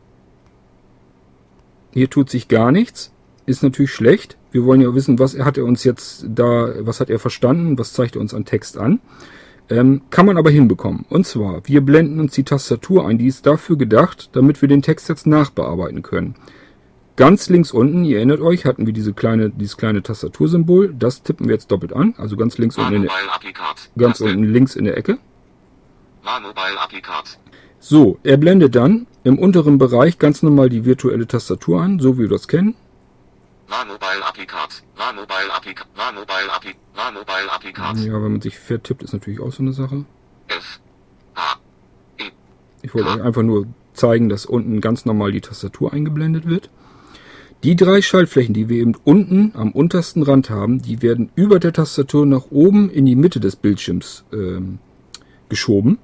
Hier 1.94 2.10
tut 2.10 2.28
sich 2.28 2.48
gar 2.48 2.70
nichts. 2.70 3.14
Ist 3.46 3.62
natürlich 3.62 3.94
schlecht. 3.94 4.36
Wir 4.52 4.64
wollen 4.64 4.82
ja 4.82 4.94
wissen, 4.94 5.18
was 5.18 5.38
hat 5.38 5.58
er 5.58 5.64
uns 5.64 5.82
jetzt 5.82 6.26
da, 6.28 6.74
was 6.80 7.00
hat 7.00 7.10
er 7.10 7.18
verstanden, 7.18 7.78
was 7.78 7.94
zeigt 7.94 8.16
er 8.16 8.20
uns 8.20 8.34
an 8.34 8.44
Text 8.44 8.78
an. 8.78 9.00
Ähm, 9.70 10.02
kann 10.10 10.26
man 10.26 10.36
aber 10.36 10.50
hinbekommen. 10.50 11.06
Und 11.08 11.26
zwar, 11.26 11.62
wir 11.66 11.80
blenden 11.80 12.20
uns 12.20 12.34
die 12.34 12.44
Tastatur 12.44 13.06
ein, 13.06 13.16
die 13.16 13.26
ist 13.26 13.46
dafür 13.46 13.78
gedacht, 13.78 14.28
damit 14.32 14.60
wir 14.60 14.68
den 14.68 14.82
Text 14.82 15.08
jetzt 15.08 15.26
nachbearbeiten 15.26 16.02
können. 16.02 16.34
Ganz 17.16 17.48
links 17.48 17.72
unten, 17.72 18.04
ihr 18.04 18.18
erinnert 18.18 18.40
euch, 18.40 18.66
hatten 18.66 18.86
wir 18.86 18.92
diese 18.92 19.12
kleine, 19.14 19.50
dieses 19.50 19.76
kleine 19.76 20.02
Tastatursymbol. 20.02 20.94
Das 20.98 21.22
tippen 21.22 21.46
wir 21.46 21.54
jetzt 21.54 21.70
doppelt 21.70 21.92
an. 21.92 22.14
Also 22.18 22.36
ganz 22.36 22.58
links 22.58 22.76
unten 22.76 22.94
in 22.94 23.02
der, 23.02 23.10
ganz 23.96 24.20
unten 24.20 24.44
links 24.44 24.76
in 24.76 24.84
der 24.84 24.96
Ecke. 24.96 25.18
So, 27.78 28.18
er 28.22 28.36
blendet 28.36 28.74
dann 28.74 29.06
im 29.24 29.38
unteren 29.38 29.78
Bereich 29.78 30.18
ganz 30.18 30.42
normal 30.42 30.68
die 30.68 30.84
virtuelle 30.84 31.26
Tastatur 31.26 31.80
an, 31.80 31.98
so 31.98 32.16
wie 32.16 32.22
wir 32.22 32.28
das 32.28 32.48
kennen. 32.48 32.74
War 33.72 33.86
Mobile 33.86 34.22
Applicat. 34.22 34.82
War 34.96 35.14
Mobile 35.14 35.50
Applicat. 35.50 35.86
War 35.96 36.12
Mobile 36.12 36.52
Applicat. 36.52 36.78
War 36.94 37.10
Mobile 37.10 37.50
Applicat. 37.50 37.96
Ja, 38.00 38.12
wenn 38.22 38.32
man 38.32 38.40
sich 38.42 38.58
vertippt, 38.58 39.02
ist 39.02 39.14
natürlich 39.14 39.40
auch 39.40 39.50
so 39.50 39.62
eine 39.62 39.72
Sache. 39.72 40.04
F. 40.48 40.78
A. 41.34 41.54
E. 42.18 42.24
Ich 42.82 42.92
wollte 42.92 43.08
euch 43.08 43.22
einfach 43.22 43.42
nur 43.42 43.66
zeigen, 43.94 44.28
dass 44.28 44.44
unten 44.44 44.82
ganz 44.82 45.06
normal 45.06 45.32
die 45.32 45.40
Tastatur 45.40 45.90
eingeblendet 45.94 46.46
wird. 46.46 46.68
Die 47.62 47.74
drei 47.74 48.02
Schaltflächen, 48.02 48.52
die 48.52 48.68
wir 48.68 48.76
eben 48.76 48.94
unten 49.04 49.52
am 49.54 49.72
untersten 49.72 50.22
Rand 50.22 50.50
haben, 50.50 50.82
die 50.82 51.00
werden 51.00 51.30
über 51.34 51.58
der 51.58 51.72
Tastatur 51.72 52.26
nach 52.26 52.50
oben 52.50 52.90
in 52.90 53.06
die 53.06 53.16
Mitte 53.16 53.40
des 53.40 53.56
Bildschirms 53.56 54.24
ähm, 54.34 54.80
geschoben. 55.48 55.96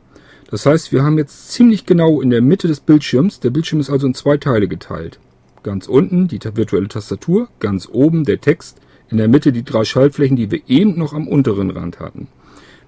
Das 0.51 0.65
heißt, 0.65 0.91
wir 0.91 1.03
haben 1.03 1.19
jetzt 1.19 1.51
ziemlich 1.51 1.85
genau 1.85 2.23
in 2.23 2.31
der 2.31 2.41
Mitte 2.41 2.67
des 2.67 2.81
Bildschirms, 2.81 3.41
der 3.41 3.51
Bildschirm 3.51 3.81
ist 3.81 3.91
also 3.91 4.07
in 4.07 4.15
zwei 4.15 4.39
Teile 4.39 4.69
geteilt. 4.69 5.21
Ganz 5.69 5.87
unten 5.87 6.29
die 6.29 6.41
virtuelle 6.43 6.89
Tastatur, 6.89 7.49
ganz 7.61 7.91
oben 7.93 8.25
der 8.25 8.41
Text, 8.41 8.81
in 9.11 9.19
der 9.19 9.29
Mitte 9.29 9.53
die 9.53 9.65
drei 9.65 9.85
Schaltflächen, 9.85 10.35
die 10.35 10.51
wir 10.51 10.63
eben 10.67 10.99
noch 10.99 11.13
am 11.13 11.29
unteren 11.29 11.71
Rand 11.71 12.01
hatten. 12.01 12.29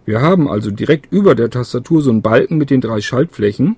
Wir 0.07 0.23
haben 0.23 0.49
also 0.49 0.71
direkt 0.71 1.13
über 1.13 1.35
der 1.35 1.51
Tastatur 1.51 2.01
so 2.01 2.09
einen 2.09 2.23
Balken 2.23 2.57
mit 2.57 2.71
den 2.71 2.81
drei 2.81 3.03
Schaltflächen. 3.03 3.77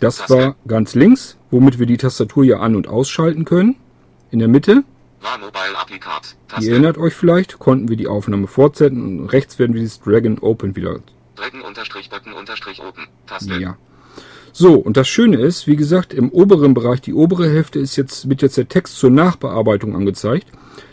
Das 0.00 0.28
war 0.28 0.56
ganz 0.68 0.94
links, 0.94 1.38
womit 1.50 1.78
wir 1.78 1.86
die 1.86 1.96
Tastatur 1.96 2.44
hier 2.44 2.60
an- 2.60 2.76
und 2.76 2.88
ausschalten 2.88 3.46
können. 3.46 3.76
In 4.30 4.38
der 4.38 4.48
Mitte, 4.48 4.84
ihr 6.60 6.70
erinnert 6.72 6.98
euch 6.98 7.14
vielleicht, 7.14 7.58
konnten 7.58 7.88
wir 7.88 7.96
die 7.96 8.06
Aufnahme 8.06 8.48
fortsetzen 8.48 9.20
und 9.20 9.28
rechts 9.30 9.58
werden 9.58 9.72
wir 9.72 9.80
dieses 9.80 10.02
Dragon 10.02 10.38
Open 10.40 10.76
wieder. 10.76 11.00
Dragon 11.36 11.62
unterstrich 11.62 12.10
Button 12.10 12.34
unterstrich 12.34 12.82
Open. 12.82 13.06
Taste. 13.26 13.54
Ja. 13.54 13.78
So, 14.56 14.74
und 14.74 14.96
das 14.96 15.08
Schöne 15.08 15.38
ist, 15.38 15.66
wie 15.66 15.74
gesagt, 15.74 16.14
im 16.14 16.30
oberen 16.30 16.74
Bereich, 16.74 17.00
die 17.00 17.12
obere 17.12 17.50
Hälfte 17.50 17.80
ist 17.80 17.96
jetzt, 17.96 18.28
wird 18.28 18.40
jetzt 18.40 18.56
der 18.56 18.68
Text 18.68 18.96
zur 18.98 19.10
Nachbearbeitung 19.10 19.96
angezeigt. 19.96 20.46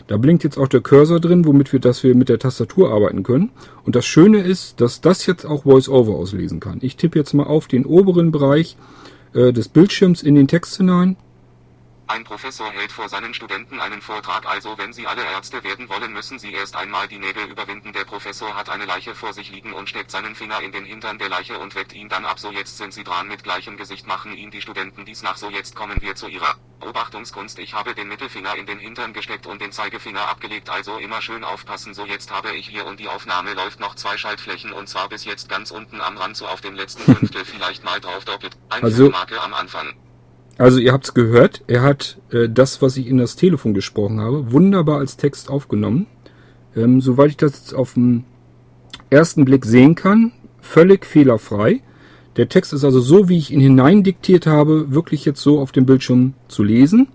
Da 0.08 0.16
blinkt 0.16 0.42
jetzt 0.42 0.58
auch 0.58 0.66
der 0.66 0.80
Cursor 0.80 1.20
drin, 1.20 1.44
womit 1.44 1.72
wir, 1.72 1.78
dass 1.78 2.02
wir 2.02 2.16
mit 2.16 2.28
der 2.28 2.40
Tastatur 2.40 2.90
arbeiten 2.90 3.22
können. 3.22 3.52
Und 3.84 3.94
das 3.94 4.04
Schöne 4.04 4.40
ist, 4.40 4.80
dass 4.80 5.00
das 5.00 5.26
jetzt 5.26 5.44
auch 5.44 5.64
VoiceOver 5.64 6.16
auslesen 6.16 6.58
kann. 6.58 6.80
Ich 6.82 6.96
tippe 6.96 7.16
jetzt 7.20 7.34
mal 7.34 7.46
auf 7.46 7.68
den 7.68 7.86
oberen 7.86 8.32
Bereich 8.32 8.76
äh, 9.32 9.52
des 9.52 9.68
Bildschirms 9.68 10.24
in 10.24 10.34
den 10.34 10.48
Text 10.48 10.76
hinein. 10.78 11.16
Ein 12.08 12.24
Professor 12.24 12.70
hält 12.70 12.92
vor 12.92 13.08
seinen 13.08 13.32
Studenten 13.32 13.80
einen 13.80 14.02
Vortrag, 14.02 14.44
also 14.46 14.76
wenn 14.76 14.92
Sie 14.92 15.06
alle 15.06 15.24
Ärzte 15.24 15.64
werden 15.64 15.88
wollen, 15.88 16.12
müssen 16.12 16.38
Sie 16.38 16.52
erst 16.52 16.76
einmal 16.76 17.08
die 17.08 17.18
Nägel 17.18 17.44
überwinden. 17.44 17.92
Der 17.92 18.04
Professor 18.04 18.54
hat 18.54 18.68
eine 18.68 18.84
Leiche 18.84 19.14
vor 19.14 19.32
sich 19.32 19.50
liegen 19.50 19.72
und 19.72 19.88
steckt 19.88 20.10
seinen 20.10 20.34
Finger 20.34 20.60
in 20.60 20.72
den 20.72 20.84
Hintern 20.84 21.18
der 21.18 21.30
Leiche 21.30 21.58
und 21.58 21.74
weckt 21.74 21.94
ihn 21.94 22.08
dann 22.08 22.26
ab. 22.26 22.38
So 22.38 22.50
jetzt 22.50 22.76
sind 22.76 22.92
Sie 22.92 23.04
dran 23.04 23.28
mit 23.28 23.44
gleichem 23.44 23.76
Gesicht 23.76 24.06
machen 24.06 24.36
ihn 24.36 24.50
die 24.50 24.60
Studenten 24.60 25.06
dies 25.06 25.22
nach. 25.22 25.36
So 25.38 25.48
jetzt 25.48 25.74
kommen 25.74 25.96
wir 26.02 26.14
zu 26.14 26.26
Ihrer 26.26 26.56
Beobachtungskunst. 26.80 27.58
Ich 27.60 27.72
habe 27.72 27.94
den 27.94 28.08
Mittelfinger 28.08 28.56
in 28.56 28.66
den 28.66 28.78
Hintern 28.78 29.12
gesteckt 29.14 29.46
und 29.46 29.62
den 29.62 29.72
Zeigefinger 29.72 30.28
abgelegt, 30.28 30.68
also 30.68 30.98
immer 30.98 31.22
schön 31.22 31.44
aufpassen. 31.44 31.94
So 31.94 32.04
jetzt 32.04 32.30
habe 32.30 32.52
ich 32.54 32.68
hier 32.68 32.84
und 32.84 33.00
die 33.00 33.08
Aufnahme 33.08 33.54
läuft 33.54 33.80
noch 33.80 33.94
zwei 33.94 34.18
Schaltflächen 34.18 34.72
und 34.72 34.88
zwar 34.88 35.08
bis 35.08 35.24
jetzt 35.24 35.48
ganz 35.48 35.70
unten 35.70 36.00
am 36.00 36.18
Rand 36.18 36.36
so 36.36 36.46
auf 36.46 36.60
dem 36.60 36.74
letzten 36.74 37.04
Fünftel 37.04 37.44
vielleicht 37.44 37.84
mal 37.84 38.00
drauf 38.00 38.24
doppelt. 38.24 38.58
Eine 38.68 38.82
Also- 38.84 39.08
Marke 39.08 39.40
am 39.40 39.54
Anfang. 39.54 39.94
Also 40.58 40.78
ihr 40.78 40.92
habt's 40.92 41.14
gehört, 41.14 41.62
er 41.66 41.82
hat 41.82 42.18
äh, 42.30 42.48
das, 42.48 42.82
was 42.82 42.96
ich 42.96 43.06
in 43.06 43.18
das 43.18 43.36
Telefon 43.36 43.74
gesprochen 43.74 44.20
habe, 44.20 44.52
wunderbar 44.52 44.98
als 44.98 45.16
Text 45.16 45.50
aufgenommen. 45.50 46.06
Ähm, 46.76 47.00
soweit 47.00 47.30
ich 47.30 47.36
das 47.36 47.52
jetzt 47.52 47.74
auf 47.74 47.94
den 47.94 48.24
ersten 49.10 49.44
Blick 49.44 49.64
sehen 49.64 49.94
kann, 49.94 50.32
völlig 50.60 51.04
fehlerfrei. 51.04 51.82
Der 52.36 52.48
Text 52.48 52.72
ist 52.72 52.84
also 52.84 53.00
so, 53.00 53.28
wie 53.28 53.38
ich 53.38 53.50
ihn 53.50 53.60
hineindiktiert 53.60 54.46
habe, 54.46 54.92
wirklich 54.92 55.24
jetzt 55.24 55.42
so 55.42 55.60
auf 55.60 55.72
dem 55.72 55.84
Bildschirm 55.84 56.34
zu 56.48 56.62
lesen. 56.62 57.08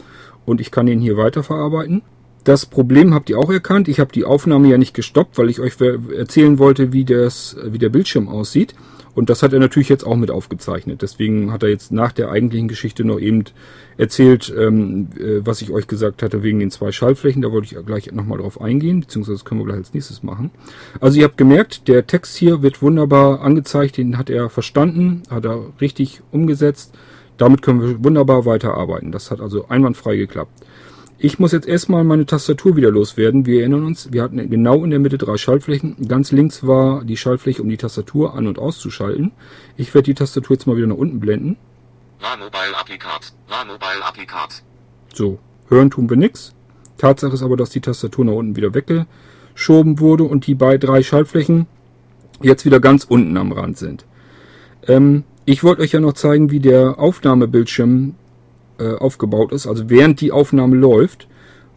Und 0.45 0.61
ich 0.61 0.71
kann 0.71 0.87
ihn 0.87 0.99
hier 0.99 1.17
weiterverarbeiten. 1.17 2.03
Das 2.43 2.65
Problem 2.65 3.13
habt 3.13 3.29
ihr 3.29 3.39
auch 3.39 3.51
erkannt. 3.51 3.87
Ich 3.87 3.99
habe 3.99 4.13
die 4.13 4.23
Aufnahme 4.23 4.69
ja 4.69 4.77
nicht 4.77 4.93
gestoppt, 4.93 5.37
weil 5.37 5.49
ich 5.49 5.59
euch 5.59 5.73
erzählen 5.81 6.59
wollte, 6.59 6.93
wie, 6.93 7.03
das, 7.03 7.57
wie 7.65 7.79
der 7.79 7.89
Bildschirm 7.89 8.29
aussieht. 8.29 8.73
Und 9.17 9.31
das 9.31 9.41
hat 9.41 9.51
er 9.51 9.57
natürlich 9.57 9.89
jetzt 9.89 10.05
auch 10.05 10.15
mit 10.15 10.29
aufgezeichnet. 10.29 11.01
Deswegen 11.01 11.51
hat 11.51 11.63
er 11.63 11.69
jetzt 11.69 11.91
nach 11.91 12.11
der 12.11 12.29
eigentlichen 12.29 12.67
Geschichte 12.67 13.03
noch 13.03 13.19
eben 13.19 13.45
erzählt, 13.97 14.53
ähm, 14.55 15.07
äh, 15.17 15.43
was 15.43 15.63
ich 15.63 15.71
euch 15.71 15.87
gesagt 15.87 16.21
hatte 16.21 16.43
wegen 16.43 16.59
den 16.59 16.69
zwei 16.69 16.91
Schallflächen. 16.91 17.41
Da 17.41 17.51
wollte 17.51 17.65
ich 17.65 17.83
gleich 17.83 18.11
nochmal 18.11 18.37
drauf 18.37 18.61
eingehen, 18.61 18.99
beziehungsweise 18.99 19.43
können 19.43 19.59
wir 19.59 19.65
gleich 19.65 19.77
als 19.77 19.95
nächstes 19.95 20.21
machen. 20.21 20.51
Also 21.01 21.17
ihr 21.17 21.23
habt 21.23 21.37
gemerkt, 21.37 21.87
der 21.87 22.05
Text 22.05 22.37
hier 22.37 22.61
wird 22.61 22.83
wunderbar 22.83 23.41
angezeigt, 23.41 23.97
den 23.97 24.19
hat 24.19 24.29
er 24.29 24.51
verstanden, 24.51 25.23
hat 25.31 25.45
er 25.45 25.65
richtig 25.81 26.21
umgesetzt. 26.29 26.93
Damit 27.37 27.63
können 27.63 27.81
wir 27.81 28.03
wunderbar 28.03 28.45
weiterarbeiten. 28.45 29.11
Das 29.11 29.31
hat 29.31 29.41
also 29.41 29.67
einwandfrei 29.67 30.15
geklappt. 30.15 30.51
Ich 31.19 31.39
muss 31.39 31.51
jetzt 31.51 31.67
erstmal 31.67 32.03
meine 32.03 32.27
Tastatur 32.27 32.75
wieder 32.75 32.91
loswerden. 32.91 33.47
Wir 33.47 33.61
erinnern 33.61 33.85
uns, 33.85 34.11
wir 34.11 34.21
hatten 34.21 34.51
genau 34.51 34.83
in 34.83 34.91
der 34.91 34.99
Mitte 34.99 35.17
drei 35.17 35.35
Schaltflächen. 35.37 36.07
Ganz 36.07 36.31
links 36.31 36.67
war 36.67 37.03
die 37.03 37.17
Schaltfläche, 37.17 37.63
um 37.63 37.69
die 37.69 37.77
Tastatur 37.77 38.35
an- 38.35 38.45
und 38.45 38.59
auszuschalten. 38.59 39.31
Ich 39.77 39.95
werde 39.95 40.05
die 40.05 40.13
Tastatur 40.13 40.55
jetzt 40.55 40.67
mal 40.67 40.77
wieder 40.77 40.85
nach 40.85 40.95
unten 40.95 41.19
blenden. 41.19 41.57
So, 45.11 45.39
hören 45.69 45.89
tun 45.89 46.07
wir 46.07 46.17
nix. 46.17 46.53
Tatsache 46.99 47.33
ist 47.33 47.41
aber, 47.41 47.57
dass 47.57 47.71
die 47.71 47.81
Tastatur 47.81 48.23
nach 48.23 48.33
unten 48.33 48.55
wieder 48.55 48.75
weggeschoben 48.75 49.99
wurde 49.99 50.23
und 50.23 50.45
die 50.45 50.53
bei 50.53 50.77
drei 50.77 51.01
Schaltflächen, 51.01 51.65
jetzt 52.43 52.63
wieder 52.63 52.79
ganz 52.79 53.05
unten 53.05 53.37
am 53.37 53.51
Rand 53.51 53.79
sind. 53.79 54.05
Ähm, 54.87 55.23
ich 55.45 55.63
wollte 55.63 55.81
euch 55.81 55.93
ja 55.93 55.99
noch 55.99 56.13
zeigen, 56.13 56.51
wie 56.51 56.59
der 56.59 56.99
Aufnahmebildschirm 56.99 58.13
äh, 58.79 58.95
aufgebaut 58.95 59.51
ist, 59.51 59.67
also 59.67 59.89
während 59.89 60.21
die 60.21 60.31
Aufnahme 60.31 60.75
läuft. 60.75 61.27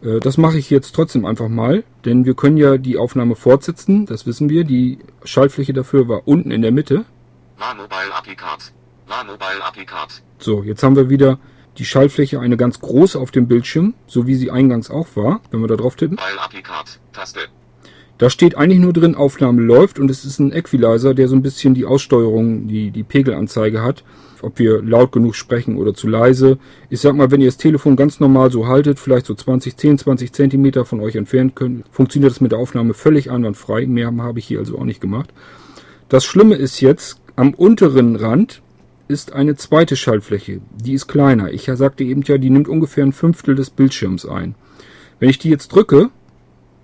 Äh, 0.03 0.19
das 0.19 0.37
mache 0.37 0.57
ich 0.57 0.69
jetzt 0.69 0.93
trotzdem 0.93 1.25
einfach 1.25 1.49
mal, 1.49 1.83
denn 2.05 2.25
wir 2.25 2.33
können 2.33 2.57
ja 2.57 2.77
die 2.77 2.97
Aufnahme 2.97 3.35
fortsetzen, 3.35 4.05
das 4.05 4.25
wissen 4.25 4.49
wir. 4.49 4.63
Die 4.63 4.99
Schaltfläche 5.23 5.73
dafür 5.73 6.07
war 6.07 6.27
unten 6.27 6.51
in 6.51 6.61
der 6.61 6.71
Mitte. 6.71 7.05
So, 10.39 10.63
jetzt 10.63 10.83
haben 10.83 10.95
wir 10.95 11.09
wieder 11.09 11.37
die 11.77 11.85
Schaltfläche 11.85 12.39
eine 12.39 12.57
ganz 12.57 12.79
große 12.79 13.19
auf 13.19 13.31
dem 13.31 13.47
Bildschirm, 13.47 13.93
so 14.07 14.27
wie 14.27 14.35
sie 14.35 14.51
eingangs 14.51 14.89
auch 14.89 15.07
war, 15.15 15.41
wenn 15.51 15.61
wir 15.61 15.67
da 15.67 15.75
drauf 15.75 15.95
tippen. 15.95 16.17
Mobile. 16.17 16.39
Taste. 17.13 17.60
Da 18.21 18.29
steht 18.29 18.55
eigentlich 18.55 18.79
nur 18.79 18.93
drin, 18.93 19.15
Aufnahme 19.15 19.63
läuft 19.63 19.97
und 19.97 20.11
es 20.11 20.25
ist 20.25 20.37
ein 20.37 20.53
Equalizer, 20.53 21.15
der 21.15 21.27
so 21.27 21.35
ein 21.35 21.41
bisschen 21.41 21.73
die 21.73 21.85
Aussteuerung, 21.85 22.67
die, 22.67 22.91
die 22.91 23.01
Pegelanzeige 23.01 23.81
hat. 23.81 24.03
Ob 24.43 24.59
wir 24.59 24.83
laut 24.83 25.11
genug 25.11 25.35
sprechen 25.35 25.75
oder 25.75 25.95
zu 25.95 26.07
leise. 26.07 26.59
Ich 26.91 27.01
sag 27.01 27.15
mal, 27.15 27.31
wenn 27.31 27.41
ihr 27.41 27.47
das 27.47 27.57
Telefon 27.57 27.95
ganz 27.95 28.19
normal 28.19 28.51
so 28.51 28.67
haltet, 28.67 28.99
vielleicht 28.99 29.25
so 29.25 29.33
20, 29.33 29.75
10, 29.75 29.97
20 29.97 30.33
Zentimeter 30.33 30.85
von 30.85 30.99
euch 30.99 31.15
entfernt 31.15 31.55
könnt, 31.55 31.83
funktioniert 31.89 32.31
das 32.31 32.41
mit 32.41 32.51
der 32.51 32.59
Aufnahme 32.59 32.93
völlig 32.93 33.31
einwandfrei. 33.31 33.87
Mehr 33.87 34.13
habe 34.15 34.37
ich 34.37 34.45
hier 34.45 34.59
also 34.59 34.77
auch 34.77 34.85
nicht 34.85 35.01
gemacht. 35.01 35.33
Das 36.07 36.23
Schlimme 36.23 36.53
ist 36.53 36.79
jetzt, 36.79 37.19
am 37.35 37.55
unteren 37.55 38.15
Rand 38.15 38.61
ist 39.07 39.33
eine 39.33 39.55
zweite 39.55 39.95
Schaltfläche. 39.95 40.61
Die 40.75 40.93
ist 40.93 41.07
kleiner. 41.07 41.51
Ich 41.51 41.63
sagte 41.73 42.03
eben 42.03 42.21
ja, 42.21 42.37
die 42.37 42.51
nimmt 42.51 42.67
ungefähr 42.67 43.03
ein 43.03 43.13
Fünftel 43.13 43.55
des 43.55 43.71
Bildschirms 43.71 44.27
ein. 44.27 44.53
Wenn 45.17 45.31
ich 45.31 45.39
die 45.39 45.49
jetzt 45.49 45.69
drücke, 45.69 46.11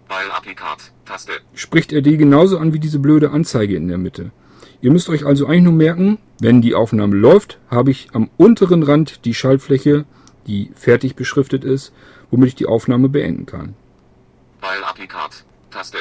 Mobile 0.09 0.33
Applicat. 0.33 0.96
Taste. 1.07 1.31
spricht 1.53 1.93
er 1.93 2.01
die 2.01 2.17
genauso 2.17 2.57
an 2.57 2.73
wie 2.73 2.79
diese 2.79 2.99
blöde 2.99 3.31
Anzeige 3.31 3.75
in 3.75 3.87
der 3.87 3.97
Mitte. 3.97 4.31
Ihr 4.81 4.91
müsst 4.91 5.09
euch 5.09 5.25
also 5.25 5.47
eigentlich 5.47 5.63
nur 5.63 5.73
merken, 5.73 6.17
wenn 6.39 6.61
die 6.61 6.75
Aufnahme 6.75 7.15
läuft, 7.15 7.59
habe 7.69 7.91
ich 7.91 8.09
am 8.13 8.29
unteren 8.37 8.83
Rand 8.83 9.25
die 9.25 9.33
Schaltfläche, 9.33 10.05
die 10.45 10.71
fertig 10.75 11.15
beschriftet 11.15 11.63
ist, 11.63 11.93
womit 12.29 12.49
ich 12.49 12.55
die 12.55 12.67
Aufnahme 12.67 13.09
beenden 13.09 13.45
kann. 13.45 13.75
Taste. 15.69 15.97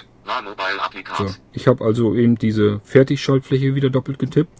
So, 1.18 1.34
ich 1.52 1.68
habe 1.68 1.84
also 1.84 2.14
eben 2.14 2.36
diese 2.36 2.80
Fertigschaltfläche 2.82 3.74
wieder 3.74 3.90
doppelt 3.90 4.18
getippt. 4.18 4.50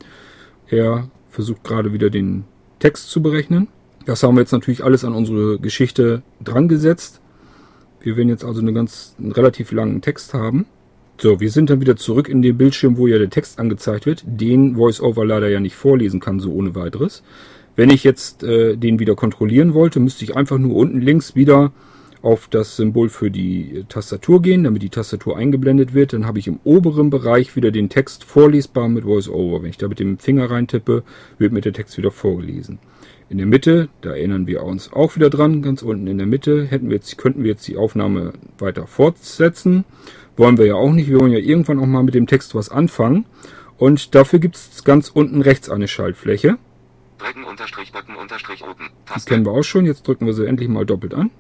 Er 0.69 1.09
versucht 1.29 1.65
gerade 1.65 1.93
wieder 1.93 2.09
den 2.09 2.45
Text 2.79 3.11
zu 3.11 3.21
berechnen. 3.21 3.69
Das 4.05 4.23
haben 4.23 4.37
wir 4.37 4.43
jetzt 4.43 4.53
natürlich 4.53 4.85
alles 4.85 5.05
an 5.05 5.12
unsere 5.12 5.59
Geschichte 5.59 6.23
dran 6.41 6.69
gesetzt. 6.69 7.21
Wir 8.00 8.17
werden 8.17 8.29
jetzt 8.29 8.45
also 8.45 8.61
eine 8.61 8.73
ganz, 8.73 9.15
einen 9.19 9.33
relativ 9.33 9.73
langen 9.73 10.00
Text 10.00 10.35
haben. 10.35 10.67
So, 11.19 11.41
wir 11.41 11.50
sind 11.50 11.71
dann 11.71 11.81
wieder 11.81 11.97
zurück 11.97 12.29
in 12.29 12.43
den 12.43 12.59
Bildschirm, 12.59 12.99
wo 12.99 13.07
ja 13.07 13.19
der 13.19 13.31
Text 13.31 13.59
angezeigt 13.59 14.05
wird, 14.05 14.23
den 14.26 14.76
VoiceOver 14.76 15.25
leider 15.25 15.49
ja 15.49 15.61
nicht 15.61 15.75
vorlesen 15.75 16.21
kann, 16.21 16.41
so 16.41 16.53
ohne 16.53 16.75
weiteres. 16.75 17.23
Wenn 17.75 17.91
ich 17.91 18.05
jetzt 18.05 18.43
äh, 18.43 18.76
den 18.76 18.99
wieder 18.99 19.15
kontrollieren 19.15 19.73
wollte, 19.73 19.99
müsste 19.99 20.25
ich 20.25 20.37
einfach 20.37 20.59
nur 20.59 20.76
unten 20.76 21.00
links 21.00 21.35
wieder 21.35 21.73
auf 22.23 22.49
das 22.49 22.76
Symbol 22.76 23.09
für 23.09 23.31
die 23.31 23.85
Tastatur 23.88 24.43
gehen, 24.43 24.65
damit 24.65 24.83
die 24.83 24.88
Tastatur 24.88 25.37
eingeblendet 25.37 25.95
wird. 25.95 26.12
Dann 26.12 26.26
habe 26.26 26.38
ich 26.38 26.49
im 26.49 26.59
oberen 26.65 27.09
Bereich 27.09 27.55
wieder 27.57 27.71
den 27.71 27.88
Text 27.88 28.25
vorlesbar 28.25 28.88
mit 28.88 29.05
VoiceOver. 29.05 29.62
Wenn 29.62 29.71
ich 29.71 29.79
da 29.79 29.88
mit 29.88 30.00
dem 30.00 30.19
Finger 30.19 30.50
reintippe, 30.50 31.03
wird 31.38 31.53
mir 31.53 31.61
der 31.61 31.73
Text 31.73 31.97
wieder 31.97 32.11
vorgelesen. 32.11 32.79
In 33.28 33.38
der 33.38 33.47
Mitte, 33.47 33.88
da 34.02 34.11
erinnern 34.11 34.47
wir 34.47 34.62
uns 34.62 34.92
auch 34.92 35.16
wieder 35.16 35.30
dran, 35.30 35.61
ganz 35.61 35.83
unten 35.83 36.06
in 36.06 36.18
der 36.18 36.28
Mitte 36.28 36.64
hätten 36.64 36.88
wir 36.88 36.97
jetzt, 36.97 37.18
könnten 37.18 37.42
wir 37.42 37.50
jetzt 37.50 37.66
die 37.66 37.76
Aufnahme 37.76 38.35
weiter 38.59 38.86
fortsetzen. 38.86 39.84
Wollen 40.36 40.58
wir 40.58 40.67
ja 40.67 40.75
auch 40.75 40.93
nicht. 40.93 41.08
Wir 41.08 41.19
wollen 41.19 41.32
ja 41.32 41.39
irgendwann 41.39 41.80
auch 41.80 41.86
mal 41.86 42.04
mit 42.04 42.15
dem 42.15 42.28
Text 42.28 42.54
was 42.54 42.69
anfangen. 42.69 43.26
Und 43.78 44.15
dafür 44.15 44.39
gibt 44.39 44.54
es 44.56 44.84
ganz 44.84 45.08
unten 45.08 45.43
rechts 45.43 45.69
eine 45.69 45.89
Schaltfläche. 45.89 46.56
Drücken 47.19 47.45
unterstrich 47.45 47.93
Button 47.93 48.15
unterstrich 48.15 48.62
oben. 48.62 48.91
Die 48.91 49.12
Taste. 49.12 49.28
kennen 49.28 49.45
wir 49.45 49.52
auch 49.52 49.65
schon. 49.65 49.86
Jetzt 49.86 50.06
drücken 50.06 50.26
wir 50.26 50.32
sie 50.32 50.47
endlich 50.47 50.69
mal 50.69 50.86
doppelt 50.86 51.15
an. 51.15 51.30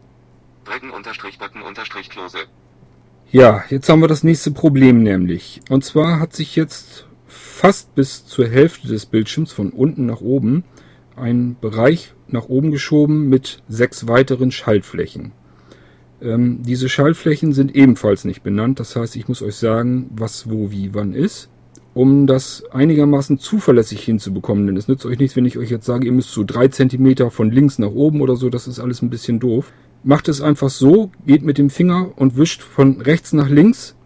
Drücken 0.64 0.90
unterstrich 0.90 1.38
Button 1.38 1.62
unterstrich 1.62 2.10
Close. 2.10 2.38
Ja, 3.30 3.62
jetzt 3.68 3.88
haben 3.88 4.00
wir 4.00 4.08
das 4.08 4.24
nächste 4.24 4.50
Problem 4.50 5.02
nämlich. 5.02 5.60
Und 5.68 5.84
zwar 5.84 6.18
hat 6.18 6.34
sich 6.34 6.56
jetzt 6.56 7.06
fast 7.28 7.94
bis 7.94 8.26
zur 8.26 8.48
Hälfte 8.48 8.88
des 8.88 9.06
Bildschirms 9.06 9.52
von 9.52 9.70
unten 9.70 10.06
nach 10.06 10.20
oben 10.20 10.64
ein 11.16 11.56
Bereich 11.60 12.14
nach 12.28 12.48
oben 12.48 12.70
geschoben 12.70 13.28
mit 13.28 13.62
sechs 13.68 14.06
weiteren 14.08 14.50
Schaltflächen. 14.50 15.32
Ähm, 16.20 16.62
diese 16.62 16.88
Schaltflächen 16.88 17.52
sind 17.52 17.74
ebenfalls 17.74 18.24
nicht 18.24 18.42
benannt. 18.42 18.80
Das 18.80 18.96
heißt, 18.96 19.16
ich 19.16 19.28
muss 19.28 19.42
euch 19.42 19.56
sagen, 19.56 20.10
was, 20.14 20.50
wo, 20.50 20.70
wie, 20.70 20.94
wann 20.94 21.12
ist, 21.12 21.50
um 21.94 22.26
das 22.26 22.64
einigermaßen 22.70 23.38
zuverlässig 23.38 24.02
hinzubekommen. 24.02 24.66
Denn 24.66 24.76
es 24.76 24.88
nützt 24.88 25.06
euch 25.06 25.18
nichts, 25.18 25.36
wenn 25.36 25.44
ich 25.44 25.58
euch 25.58 25.70
jetzt 25.70 25.86
sage, 25.86 26.06
ihr 26.06 26.12
müsst 26.12 26.32
so 26.32 26.44
drei 26.44 26.68
Zentimeter 26.68 27.30
von 27.30 27.50
links 27.50 27.78
nach 27.78 27.90
oben 27.90 28.20
oder 28.20 28.36
so. 28.36 28.48
Das 28.50 28.66
ist 28.66 28.80
alles 28.80 29.02
ein 29.02 29.10
bisschen 29.10 29.40
doof. 29.40 29.72
Macht 30.04 30.28
es 30.28 30.40
einfach 30.40 30.70
so, 30.70 31.10
geht 31.26 31.42
mit 31.42 31.58
dem 31.58 31.70
Finger 31.70 32.12
und 32.16 32.36
wischt 32.36 32.62
von 32.62 33.00
rechts 33.00 33.32
nach 33.32 33.48
links 33.48 33.96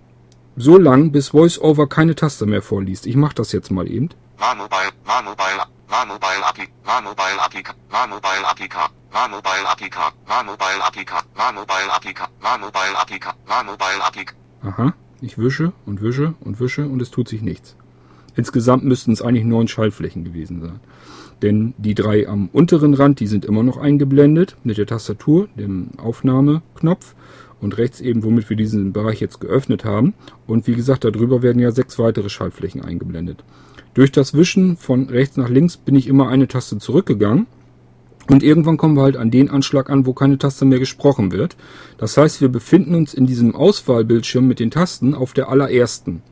so 0.57 0.79
lang, 0.79 1.12
bis 1.12 1.33
VoiceOver 1.33 1.88
keine 1.88 2.14
Taste 2.14 2.46
mehr 2.46 2.62
vorliest. 2.62 3.07
Ich 3.07 3.16
mache 3.16 3.35
das 3.35 3.53
jetzt 3.53 3.70
mal 3.70 3.88
eben. 3.88 4.11
La 4.38 4.55
Mobile. 4.55 4.90
La 5.07 5.23
Mobile. 5.23 5.80
La 5.90 6.05
Mobile 6.05 6.44
Appli. 6.48 6.68
La 6.87 7.00
Mobile 7.00 7.40
Applica. 7.44 7.74
La 7.90 8.07
Mobile 8.07 8.44
Applica. 8.48 8.88
La 9.12 9.26
Mobile 9.26 9.66
Applica. 9.66 10.12
La 10.29 10.42
Mobile 10.44 10.81
Applica. 10.87 11.24
La 11.37 11.53
Mobile 11.53 11.90
Applica. 11.92 12.29
La 12.40 12.59
Mobile 12.59 12.96
Applica. 12.96 13.35
La 13.48 13.64
Mobile 13.64 14.00
Applica. 14.00 14.35
Aha, 14.62 14.94
ich 15.20 15.37
wische 15.37 15.72
und 15.87 16.00
wische 16.00 16.35
und 16.40 16.61
wische 16.61 16.87
und 16.87 17.03
es 17.03 17.11
tut 17.11 17.26
sich 17.26 17.42
nichts. 17.42 17.74
Insgesamt 18.37 18.85
müssten 18.85 19.11
es 19.11 19.20
eigentlich 19.20 19.44
neun 19.44 19.66
Schaltflächen 19.66 20.22
gewesen 20.22 20.61
sein. 20.61 20.79
Denn 21.42 21.74
die 21.76 21.96
drei 21.96 22.29
am 22.29 22.48
unteren 22.53 22.94
Rand, 22.94 23.18
die 23.18 23.26
sind 23.26 23.44
immer 23.44 23.64
noch 23.64 23.76
eingeblendet 23.76 24.57
mit 24.62 24.79
der 24.79 24.87
Tastatur, 24.87 25.48
dem 25.57 25.90
Aufnahmeknopf 25.96 27.16
und 27.61 27.79
rechts 27.79 28.00
eben, 28.00 28.22
womit 28.22 28.48
wir 28.48 28.57
diesen 28.57 28.92
Bereich 28.92 29.20
jetzt 29.20 29.40
geöffnet 29.40 29.85
haben. 29.85 30.14
Und 30.46 30.68
wie 30.68 30.76
gesagt, 30.76 31.03
darüber 31.03 31.42
werden 31.42 31.61
ja 31.61 31.72
sechs 31.72 31.98
weitere 31.98 32.29
Schaltflächen 32.29 32.85
eingeblendet. 32.85 33.42
Durch 33.94 34.12
das 34.12 34.35
Wischen 34.35 34.76
von 34.76 35.09
rechts 35.09 35.37
nach 35.37 35.48
links 35.48 35.76
bin 35.76 35.96
ich 35.96 36.07
immer 36.07 36.29
eine 36.29 36.48
Taste 36.48 36.79
zurückgegangen. 36.79 37.46
Und 38.29 38.44
irgendwann 38.44 38.76
kommen 38.76 38.96
wir 38.96 39.03
halt 39.03 39.16
an 39.16 39.33
den 39.33 39.50
Anschlag 39.50 39.90
an, 39.90 40.07
wo 40.07 40.12
keine 40.12 40.38
Taste 40.38 40.64
mehr 40.64 40.79
gesprochen 40.79 41.33
wird. 41.33 41.57
Das 41.98 42.16
heißt, 42.16 42.40
wir 42.40 42.48
befinden 42.48 42.94
uns 42.94 43.12
in 43.12 43.26
diesem 43.26 43.57
Auswahlbildschirm 43.57 44.46
mit 44.46 44.61
den 44.61 44.70
Tasten 44.70 45.14
auf 45.14 45.33
der 45.33 45.48
allerersten. 45.48 46.22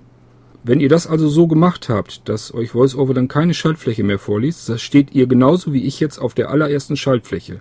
Wenn 0.63 0.81
ihr 0.81 0.89
das 0.89 1.07
also 1.07 1.29
so 1.29 1.49
gemacht 1.49 1.89
habt, 1.89 2.29
dass 2.29 2.55
euch 2.55 2.75
VoiceOver 2.75 3.15
dann 3.15 3.27
keine 3.27 3.55
Schaltfläche 3.55 4.05
mehr 4.05 4.19
vorliest, 4.19 4.69
das 4.69 4.83
steht 4.83 5.13
ihr 5.15 5.27
genauso 5.27 5.73
wie 5.73 5.85
ich 5.85 5.99
jetzt 5.99 6.19
auf 6.19 6.35
der 6.35 6.51
allerersten 6.51 6.97
Schaltfläche. 6.97 7.61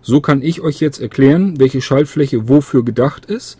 So 0.00 0.20
kann 0.20 0.42
ich 0.42 0.60
euch 0.60 0.80
jetzt 0.80 1.00
erklären, 1.00 1.58
welche 1.60 1.80
Schaltfläche 1.80 2.48
wofür 2.48 2.84
gedacht 2.84 3.26
ist. 3.26 3.58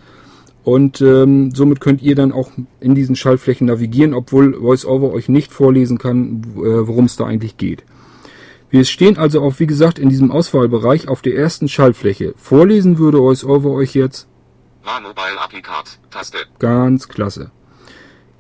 Und 0.66 1.00
ähm, 1.00 1.54
somit 1.54 1.80
könnt 1.80 2.02
ihr 2.02 2.16
dann 2.16 2.32
auch 2.32 2.50
in 2.80 2.96
diesen 2.96 3.14
Schaltflächen 3.14 3.68
navigieren, 3.68 4.12
obwohl 4.12 4.60
VoiceOver 4.60 5.12
euch 5.12 5.28
nicht 5.28 5.52
vorlesen 5.52 5.96
kann, 5.96 6.42
äh, 6.56 6.88
worum 6.88 7.04
es 7.04 7.14
da 7.14 7.24
eigentlich 7.24 7.56
geht. 7.56 7.84
Wir 8.68 8.84
stehen 8.84 9.16
also 9.16 9.42
auch, 9.42 9.60
wie 9.60 9.68
gesagt, 9.68 10.00
in 10.00 10.08
diesem 10.08 10.32
Auswahlbereich 10.32 11.06
auf 11.06 11.22
der 11.22 11.36
ersten 11.36 11.68
Schaltfläche. 11.68 12.34
Vorlesen 12.36 12.98
würde 12.98 13.20
VoiceOver 13.20 13.70
euch 13.70 13.94
jetzt 13.94 14.26
Mobile. 14.82 15.62
Taste. 16.10 16.38
Ganz 16.58 17.06
klasse. 17.06 17.52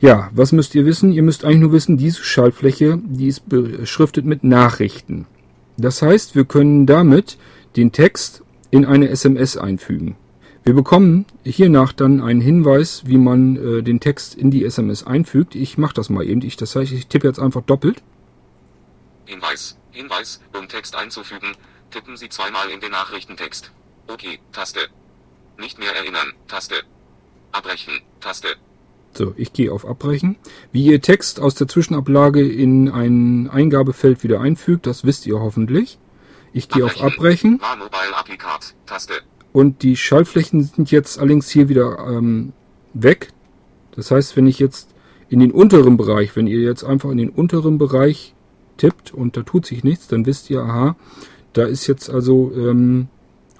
Ja, 0.00 0.28
was 0.34 0.50
müsst 0.50 0.74
ihr 0.74 0.84
wissen? 0.84 1.12
Ihr 1.12 1.22
müsst 1.22 1.44
eigentlich 1.44 1.60
nur 1.60 1.72
wissen, 1.72 1.96
diese 1.96 2.24
Schaltfläche, 2.24 2.98
die 3.04 3.28
ist 3.28 3.48
beschriftet 3.48 4.24
mit 4.24 4.42
Nachrichten. 4.42 5.28
Das 5.76 6.02
heißt, 6.02 6.34
wir 6.34 6.44
können 6.44 6.86
damit 6.86 7.38
den 7.76 7.92
Text 7.92 8.42
in 8.72 8.84
eine 8.84 9.10
SMS 9.10 9.56
einfügen. 9.56 10.16
Wir 10.66 10.74
bekommen 10.74 11.26
hiernach 11.44 11.92
dann 11.92 12.20
einen 12.20 12.40
Hinweis, 12.40 13.04
wie 13.06 13.18
man 13.18 13.54
äh, 13.54 13.82
den 13.84 14.00
Text 14.00 14.34
in 14.34 14.50
die 14.50 14.64
SMS 14.64 15.06
einfügt. 15.06 15.54
Ich 15.54 15.78
mache 15.78 15.94
das 15.94 16.10
mal 16.10 16.26
eben. 16.26 16.42
Ich, 16.42 16.56
das 16.56 16.74
heißt, 16.74 16.90
ich 16.90 17.06
tippe 17.06 17.28
jetzt 17.28 17.38
einfach 17.38 17.62
doppelt. 17.62 18.02
Hinweis. 19.26 19.78
Hinweis. 19.92 20.40
Um 20.58 20.66
Text 20.66 20.96
einzufügen, 20.96 21.52
tippen 21.92 22.16
Sie 22.16 22.28
zweimal 22.28 22.68
in 22.70 22.80
den 22.80 22.90
Nachrichtentext. 22.90 23.70
Okay. 24.08 24.40
Taste. 24.50 24.80
Nicht 25.56 25.78
mehr 25.78 25.94
erinnern. 25.94 26.32
Taste. 26.48 26.74
Abbrechen. 27.52 28.00
Taste. 28.18 28.48
So, 29.14 29.34
ich 29.36 29.52
gehe 29.52 29.72
auf 29.72 29.86
Abbrechen. 29.86 30.34
Wie 30.72 30.84
ihr 30.84 31.00
Text 31.00 31.38
aus 31.38 31.54
der 31.54 31.68
Zwischenablage 31.68 32.44
in 32.44 32.90
ein 32.90 33.48
Eingabefeld 33.48 34.24
wieder 34.24 34.40
einfügt, 34.40 34.88
das 34.88 35.04
wisst 35.04 35.26
ihr 35.26 35.38
hoffentlich. 35.38 36.00
Ich 36.52 36.68
gehe 36.68 36.84
auf 36.84 37.00
Abbrechen 37.00 37.60
Mobile 37.78 38.16
Applicat. 38.16 38.74
Taste. 38.84 39.22
Und 39.56 39.82
die 39.82 39.96
Schaltflächen 39.96 40.64
sind 40.64 40.90
jetzt 40.90 41.18
allerdings 41.18 41.48
hier 41.48 41.70
wieder 41.70 42.06
ähm, 42.10 42.52
weg. 42.92 43.32
Das 43.92 44.10
heißt, 44.10 44.36
wenn 44.36 44.46
ich 44.46 44.58
jetzt 44.58 44.90
in 45.30 45.40
den 45.40 45.50
unteren 45.50 45.96
Bereich, 45.96 46.36
wenn 46.36 46.46
ihr 46.46 46.60
jetzt 46.60 46.84
einfach 46.84 47.08
in 47.08 47.16
den 47.16 47.30
unteren 47.30 47.78
Bereich 47.78 48.34
tippt 48.76 49.14
und 49.14 49.34
da 49.34 49.44
tut 49.44 49.64
sich 49.64 49.82
nichts, 49.82 50.08
dann 50.08 50.26
wisst 50.26 50.50
ihr, 50.50 50.60
aha, 50.60 50.94
da 51.54 51.64
ist 51.64 51.86
jetzt 51.86 52.10
also 52.10 52.52
ähm, 52.54 53.08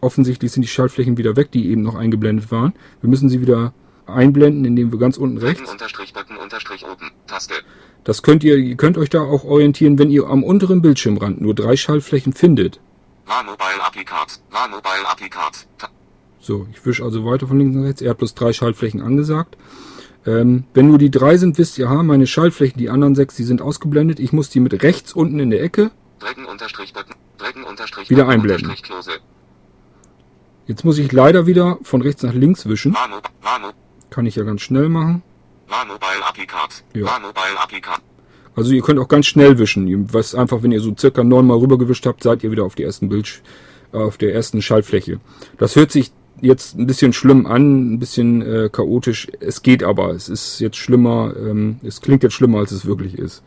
offensichtlich 0.02 0.52
sind 0.52 0.60
die 0.64 0.68
Schaltflächen 0.68 1.16
wieder 1.16 1.34
weg, 1.34 1.50
die 1.50 1.70
eben 1.70 1.80
noch 1.80 1.94
eingeblendet 1.94 2.50
waren. 2.50 2.74
Wir 3.00 3.08
müssen 3.08 3.30
sie 3.30 3.40
wieder 3.40 3.72
einblenden, 4.04 4.66
indem 4.66 4.92
wir 4.92 4.98
ganz 4.98 5.16
unten 5.16 5.38
rechts. 5.38 5.74
Das 8.04 8.22
könnt 8.22 8.44
ihr, 8.44 8.56
ihr 8.58 8.76
könnt 8.76 8.98
euch 8.98 9.08
da 9.08 9.22
auch 9.22 9.44
orientieren, 9.44 9.98
wenn 9.98 10.10
ihr 10.10 10.26
am 10.26 10.44
unteren 10.44 10.82
Bildschirmrand 10.82 11.40
nur 11.40 11.54
drei 11.54 11.74
Schaltflächen 11.74 12.34
findet. 12.34 12.80
War 13.26 13.42
Mobile 13.42 13.84
Applicat. 13.84 14.40
War 14.50 14.68
Mobile 14.68 15.08
Applicat. 15.08 15.66
So, 16.40 16.66
ich 16.72 16.84
wische 16.86 17.02
also 17.02 17.24
weiter 17.24 17.48
von 17.48 17.58
links 17.58 17.76
nach 17.76 17.84
rechts. 17.84 18.00
Er 18.00 18.10
hat 18.10 18.18
bloß 18.18 18.34
drei 18.34 18.52
Schaltflächen 18.52 19.02
angesagt. 19.02 19.56
Ähm, 20.24 20.64
wenn 20.74 20.88
nur 20.88 20.98
die 20.98 21.10
drei 21.10 21.36
sind, 21.36 21.58
wisst 21.58 21.78
ihr, 21.78 21.88
aha, 21.88 22.02
meine 22.02 22.26
Schaltflächen, 22.26 22.78
die 22.78 22.88
anderen 22.90 23.14
sechs, 23.14 23.36
die 23.36 23.44
sind 23.44 23.62
ausgeblendet. 23.62 24.20
Ich 24.20 24.32
muss 24.32 24.48
die 24.50 24.60
mit 24.60 24.82
rechts 24.82 25.12
unten 25.12 25.38
in 25.40 25.50
der 25.50 25.62
Ecke. 25.62 25.90
Wieder 28.08 28.28
einblenden. 28.28 28.72
Jetzt 30.66 30.84
muss 30.84 30.98
ich 30.98 31.12
leider 31.12 31.46
wieder 31.46 31.78
von 31.82 32.02
rechts 32.02 32.22
nach 32.22 32.32
links 32.32 32.66
wischen. 32.66 32.94
War, 32.94 33.08
war, 33.42 33.74
Kann 34.10 34.26
ich 34.26 34.36
ja 34.36 34.44
ganz 34.44 34.62
schnell 34.62 34.88
machen. 34.88 35.22
war 35.68 35.84
Mobile 35.84 36.24
Applicat. 36.24 36.82
Ja. 36.94 37.04
War 37.06 37.20
Mobile 37.20 37.60
Applicat. 37.60 38.00
Also 38.56 38.72
ihr 38.72 38.82
könnt 38.82 38.98
auch 38.98 39.08
ganz 39.08 39.26
schnell 39.26 39.58
wischen. 39.58 40.12
Was 40.12 40.34
einfach, 40.34 40.62
wenn 40.62 40.72
ihr 40.72 40.80
so 40.80 40.94
circa 40.98 41.22
neunmal 41.22 41.58
rübergewischt 41.58 42.06
habt, 42.06 42.22
seid 42.22 42.42
ihr 42.42 42.50
wieder 42.50 42.64
auf 42.64 42.74
die 42.74 42.82
ersten 42.82 43.08
Bildsch 43.08 43.42
äh, 43.92 43.98
auf 43.98 44.16
der 44.16 44.34
ersten 44.34 44.62
Schaltfläche. 44.62 45.20
Das 45.58 45.76
hört 45.76 45.92
sich 45.92 46.10
jetzt 46.40 46.76
ein 46.76 46.86
bisschen 46.86 47.12
schlimm 47.12 47.46
an, 47.46 47.94
ein 47.94 47.98
bisschen 47.98 48.42
äh, 48.42 48.68
chaotisch. 48.70 49.28
Es 49.40 49.62
geht 49.62 49.84
aber. 49.84 50.10
Es 50.10 50.28
ist 50.28 50.58
jetzt 50.60 50.76
schlimmer. 50.76 51.34
Ähm, 51.38 51.76
es 51.82 52.00
klingt 52.00 52.22
jetzt 52.22 52.34
schlimmer, 52.34 52.58
als 52.58 52.72
es 52.72 52.86
wirklich 52.86 53.18
ist. 53.18 53.42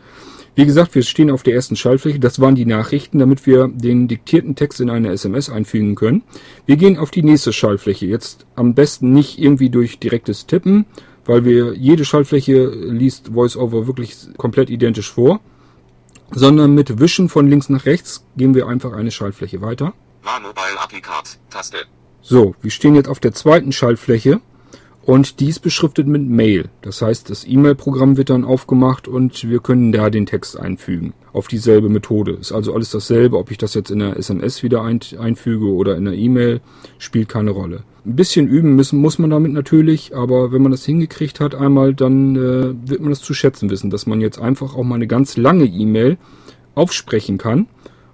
Wie 0.55 0.65
gesagt, 0.65 0.93
wir 0.93 1.03
stehen 1.03 1.31
auf 1.31 1.43
der 1.43 1.53
ersten 1.53 1.75
Schaltfläche. 1.75 2.19
Das 2.19 2.39
waren 2.39 2.55
die 2.55 2.65
Nachrichten, 2.65 3.19
damit 3.19 3.45
wir 3.45 3.67
den 3.67 4.07
diktierten 4.07 4.55
Text 4.55 4.81
in 4.81 4.89
eine 4.89 5.09
SMS 5.09 5.49
einfügen 5.49 5.95
können. 5.95 6.23
Wir 6.65 6.75
gehen 6.75 6.97
auf 6.97 7.11
die 7.11 7.23
nächste 7.23 7.53
Schaltfläche. 7.53 8.05
Jetzt 8.05 8.45
am 8.55 8.73
besten 8.73 9.13
nicht 9.13 9.39
irgendwie 9.39 9.69
durch 9.69 9.99
direktes 9.99 10.47
Tippen, 10.47 10.85
weil 11.29 11.45
wir 11.45 11.75
jede 11.75 12.05
Schaltfläche 12.05 12.65
liest 12.69 13.35
VoiceOver 13.35 13.85
wirklich 13.85 14.17
komplett 14.35 14.71
identisch 14.71 15.11
vor, 15.11 15.39
sondern 16.31 16.73
mit 16.73 16.99
Wischen 16.99 17.29
von 17.29 17.47
links 17.47 17.69
nach 17.69 17.85
rechts 17.85 18.25
gehen 18.35 18.55
wir 18.55 18.67
einfach 18.67 18.93
eine 18.93 19.11
Schaltfläche 19.11 19.61
weiter. 19.61 19.93
So, 22.23 22.55
wir 22.61 22.71
stehen 22.71 22.95
jetzt 22.95 23.07
auf 23.07 23.19
der 23.19 23.33
zweiten 23.33 23.71
Schaltfläche 23.71 24.41
und 25.03 25.39
die 25.39 25.49
ist 25.49 25.59
beschriftet 25.59 26.07
mit 26.07 26.27
Mail. 26.27 26.69
Das 26.81 27.03
heißt, 27.03 27.29
das 27.29 27.45
E-Mail-Programm 27.45 28.17
wird 28.17 28.31
dann 28.31 28.43
aufgemacht 28.43 29.07
und 29.07 29.47
wir 29.47 29.59
können 29.59 29.91
da 29.91 30.09
den 30.09 30.25
Text 30.25 30.59
einfügen. 30.59 31.13
Auf 31.31 31.47
dieselbe 31.47 31.89
Methode. 31.89 32.33
Ist 32.33 32.51
also 32.51 32.73
alles 32.73 32.91
dasselbe. 32.91 33.37
Ob 33.37 33.51
ich 33.51 33.57
das 33.57 33.73
jetzt 33.73 33.91
in 33.91 33.99
der 33.99 34.17
SMS 34.17 34.63
wieder 34.63 34.81
ein, 34.83 34.99
einfüge 35.19 35.71
oder 35.73 35.95
in 35.95 36.05
der 36.05 36.15
E-Mail, 36.15 36.61
spielt 36.97 37.29
keine 37.29 37.51
Rolle. 37.51 37.83
Ein 38.05 38.15
bisschen 38.15 38.47
üben 38.47 38.75
müssen 38.75 38.99
muss 38.99 39.19
man 39.19 39.29
damit 39.29 39.51
natürlich, 39.51 40.15
aber 40.15 40.51
wenn 40.51 40.61
man 40.61 40.71
das 40.71 40.85
hingekriegt 40.85 41.39
hat 41.39 41.53
einmal, 41.53 41.93
dann 41.93 42.35
äh, 42.35 42.89
wird 42.89 43.01
man 43.01 43.09
das 43.09 43.21
zu 43.21 43.33
schätzen 43.33 43.69
wissen, 43.69 43.89
dass 43.89 44.07
man 44.07 44.21
jetzt 44.21 44.39
einfach 44.39 44.75
auch 44.75 44.83
mal 44.83 44.95
eine 44.95 45.07
ganz 45.07 45.37
lange 45.37 45.65
E-Mail 45.65 46.17
aufsprechen 46.75 47.37
kann 47.37 47.67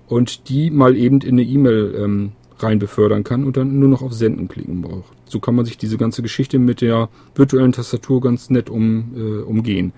und 0.08 0.50
die 0.50 0.72
mal 0.72 0.96
eben 0.96 1.22
in 1.22 1.36
eine 1.36 1.44
E-Mail 1.44 1.96
ähm, 1.98 2.32
rein 2.60 2.80
befördern 2.80 3.24
kann 3.24 3.44
und 3.44 3.58
dann 3.58 3.80
nur 3.80 3.90
noch 3.90 4.02
auf 4.02 4.14
Senden 4.14 4.48
klicken 4.48 4.82
braucht. 4.82 5.12
So 5.26 5.40
kann 5.40 5.56
man 5.56 5.66
sich 5.66 5.78
diese 5.78 5.98
ganze 5.98 6.22
Geschichte 6.22 6.60
mit 6.60 6.82
der 6.82 7.10
virtuellen 7.36 7.72
Tastatur 7.72 8.22
ganz 8.22 8.50
nett 8.50 8.70
um, 8.70 9.14
äh, 9.16 9.42
umgehen. 9.42 9.94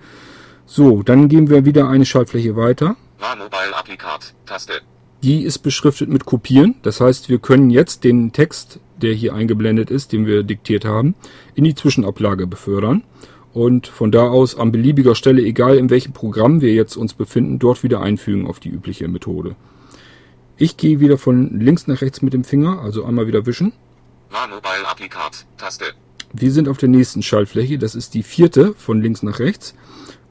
So, 0.70 1.02
dann 1.02 1.28
gehen 1.28 1.48
wir 1.48 1.64
wieder 1.64 1.88
eine 1.88 2.04
Schaltfläche 2.04 2.54
weiter. 2.54 2.94
Die 5.22 5.42
ist 5.42 5.60
beschriftet 5.60 6.10
mit 6.10 6.26
Kopieren. 6.26 6.74
Das 6.82 7.00
heißt, 7.00 7.30
wir 7.30 7.38
können 7.38 7.70
jetzt 7.70 8.04
den 8.04 8.32
Text, 8.32 8.78
der 9.00 9.14
hier 9.14 9.34
eingeblendet 9.34 9.90
ist, 9.90 10.12
den 10.12 10.26
wir 10.26 10.42
diktiert 10.42 10.84
haben, 10.84 11.14
in 11.54 11.64
die 11.64 11.74
Zwischenablage 11.74 12.46
befördern 12.46 13.02
und 13.54 13.86
von 13.86 14.12
da 14.12 14.28
aus 14.28 14.58
an 14.58 14.70
beliebiger 14.70 15.14
Stelle, 15.14 15.40
egal 15.40 15.78
in 15.78 15.88
welchem 15.88 16.12
Programm 16.12 16.60
wir 16.60 16.74
jetzt 16.74 16.96
uns 16.96 17.14
befinden, 17.14 17.58
dort 17.58 17.82
wieder 17.82 18.02
einfügen 18.02 18.46
auf 18.46 18.60
die 18.60 18.68
übliche 18.68 19.08
Methode. 19.08 19.56
Ich 20.58 20.76
gehe 20.76 21.00
wieder 21.00 21.16
von 21.16 21.58
links 21.60 21.86
nach 21.86 22.02
rechts 22.02 22.20
mit 22.20 22.34
dem 22.34 22.44
Finger, 22.44 22.82
also 22.82 23.06
einmal 23.06 23.26
wieder 23.26 23.46
wischen. 23.46 23.72
Wir 26.34 26.52
sind 26.52 26.68
auf 26.68 26.76
der 26.76 26.90
nächsten 26.90 27.22
Schaltfläche, 27.22 27.78
das 27.78 27.94
ist 27.94 28.12
die 28.12 28.22
vierte 28.22 28.74
von 28.74 29.00
links 29.00 29.22
nach 29.22 29.38
rechts 29.38 29.74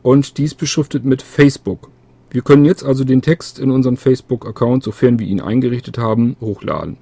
und 0.08 0.38
die 0.38 0.46
ist 0.46 0.56
beschriftet 0.56 1.04
mit 1.04 1.22
Facebook. 1.22 1.89
Wir 2.30 2.41
können 2.41 2.63
jetzt 2.63 2.86
also 2.86 3.04
den 3.04 3.22
Text 3.22 3.60
in 3.60 3.72
unseren 3.72 3.98
Facebook-Account, 3.98 4.82
sofern 4.82 5.20
wir 5.20 5.28
ihn 5.28 5.41
eingerichtet 5.41 5.98
haben, 5.98 6.38
hochladen. 6.39 6.96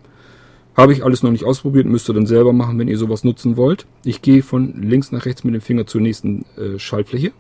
Habe 0.75 0.91
ich 0.91 1.05
alles 1.05 1.21
noch 1.21 1.29
nicht 1.29 1.43
ausprobiert, 1.43 1.85
müsst 1.85 2.09
ihr 2.09 2.15
dann 2.15 2.25
selber 2.25 2.51
machen, 2.51 2.79
wenn 2.79 2.87
ihr 2.87 2.97
sowas 2.97 3.23
nutzen 3.23 3.57
wollt. 3.57 3.85
Ich 4.03 4.23
gehe 4.23 4.41
von 4.41 4.81
links 4.81 5.11
nach 5.11 5.27
rechts 5.27 5.43
mit 5.43 5.53
dem 5.53 5.61
Finger 5.61 5.85
zur 5.85 6.01
nächsten 6.01 6.45
äh, 6.57 6.79
Schaltfläche. 6.79 7.31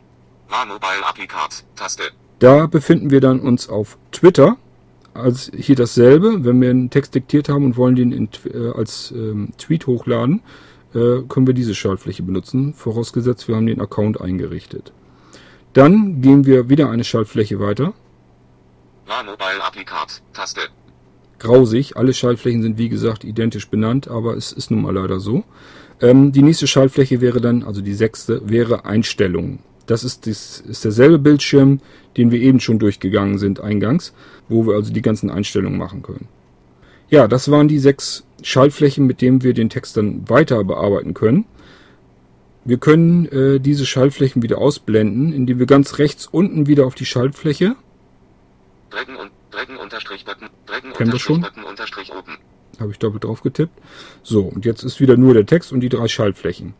Da 2.37 2.67
befinden 2.67 3.09
wir 3.09 3.19
dann 3.19 3.39
uns 3.39 3.67
auf 3.67 3.97
Twitter. 4.11 4.57
Also 5.15 5.51
hier 5.57 5.75
dasselbe, 5.75 6.45
wenn 6.45 6.61
wir 6.61 6.69
einen 6.69 6.91
Text 6.91 7.15
diktiert 7.15 7.49
haben 7.49 7.65
und 7.65 7.75
wollen 7.75 7.95
den 7.95 8.11
in, 8.11 8.29
äh, 8.53 8.69
als 8.69 9.11
ähm, 9.15 9.49
Tweet 9.57 9.87
hochladen, 9.87 10.43
äh, 10.93 11.23
können 11.27 11.47
wir 11.47 11.55
diese 11.55 11.73
Schaltfläche 11.73 12.21
benutzen, 12.21 12.75
vorausgesetzt 12.75 13.47
wir 13.47 13.55
haben 13.55 13.65
den 13.65 13.81
Account 13.81 14.21
eingerichtet. 14.21 14.93
Dann 15.75 16.21
gehen 16.21 16.45
wir 16.45 16.69
wieder 16.69 16.89
eine 16.89 17.03
Schaltfläche 17.03 17.59
weiter. 17.59 17.93
Grausig, 21.37 21.97
alle 21.97 22.13
Schaltflächen 22.13 22.61
sind 22.61 22.77
wie 22.77 22.87
gesagt 22.87 23.25
identisch 23.25 23.67
benannt, 23.67 24.07
aber 24.07 24.37
es 24.37 24.53
ist 24.53 24.71
nun 24.71 24.83
mal 24.83 24.93
leider 24.93 25.19
so. 25.19 25.43
Ähm, 25.99 26.31
die 26.31 26.43
nächste 26.43 26.65
Schaltfläche 26.65 27.19
wäre 27.19 27.41
dann, 27.41 27.63
also 27.63 27.81
die 27.81 27.93
sechste, 27.93 28.49
wäre 28.49 28.85
Einstellungen. 28.85 29.59
Das 29.85 30.05
ist, 30.05 30.27
das 30.27 30.61
ist 30.61 30.85
derselbe 30.85 31.19
Bildschirm, 31.19 31.81
den 32.15 32.31
wir 32.31 32.39
eben 32.39 32.61
schon 32.61 32.79
durchgegangen 32.79 33.37
sind 33.37 33.59
eingangs, 33.59 34.13
wo 34.47 34.65
wir 34.65 34.75
also 34.75 34.93
die 34.93 35.01
ganzen 35.01 35.29
Einstellungen 35.29 35.77
machen 35.77 36.03
können. 36.03 36.29
Ja, 37.09 37.27
das 37.27 37.51
waren 37.51 37.67
die 37.67 37.79
sechs 37.79 38.23
Schaltflächen, 38.41 39.05
mit 39.05 39.19
denen 39.19 39.43
wir 39.43 39.53
den 39.53 39.69
Text 39.69 39.97
dann 39.97 40.29
weiter 40.29 40.63
bearbeiten 40.63 41.13
können. 41.13 41.43
Wir 42.65 42.77
können 42.77 43.27
äh, 43.27 43.59
diese 43.59 43.85
Schaltflächen 43.85 44.41
wieder 44.41 44.57
ausblenden, 44.57 45.31
indem 45.31 45.59
wir 45.59 45.67
ganz 45.67 45.99
rechts 45.99 46.25
unten 46.25 46.65
wieder 46.65 46.87
auf 46.87 46.95
die 46.95 47.05
Schaltfläche, 47.05 47.75
Drücken 48.89 49.15
und 49.17 49.31
Drücken 49.51 49.77
Unterstrich 49.77 50.25
Button. 50.25 50.49
Drücken 50.65 50.93
Kennen 50.93 51.11
wir 51.11 51.19
schon? 51.19 51.41
Button 51.41 51.63
Unterstrich 51.63 52.11
oben. 52.11 52.37
habe 52.79 52.91
ich 52.91 52.97
doppelt 52.97 53.23
drauf 53.23 53.41
getippt. 53.41 53.79
So, 54.23 54.41
und 54.41 54.65
jetzt 54.65 54.83
ist 54.83 54.99
wieder 54.99 55.15
nur 55.15 55.33
der 55.33 55.45
Text 55.45 55.71
und 55.71 55.81
die 55.81 55.89
drei 55.89 56.07
Schaltflächen. 56.07 56.73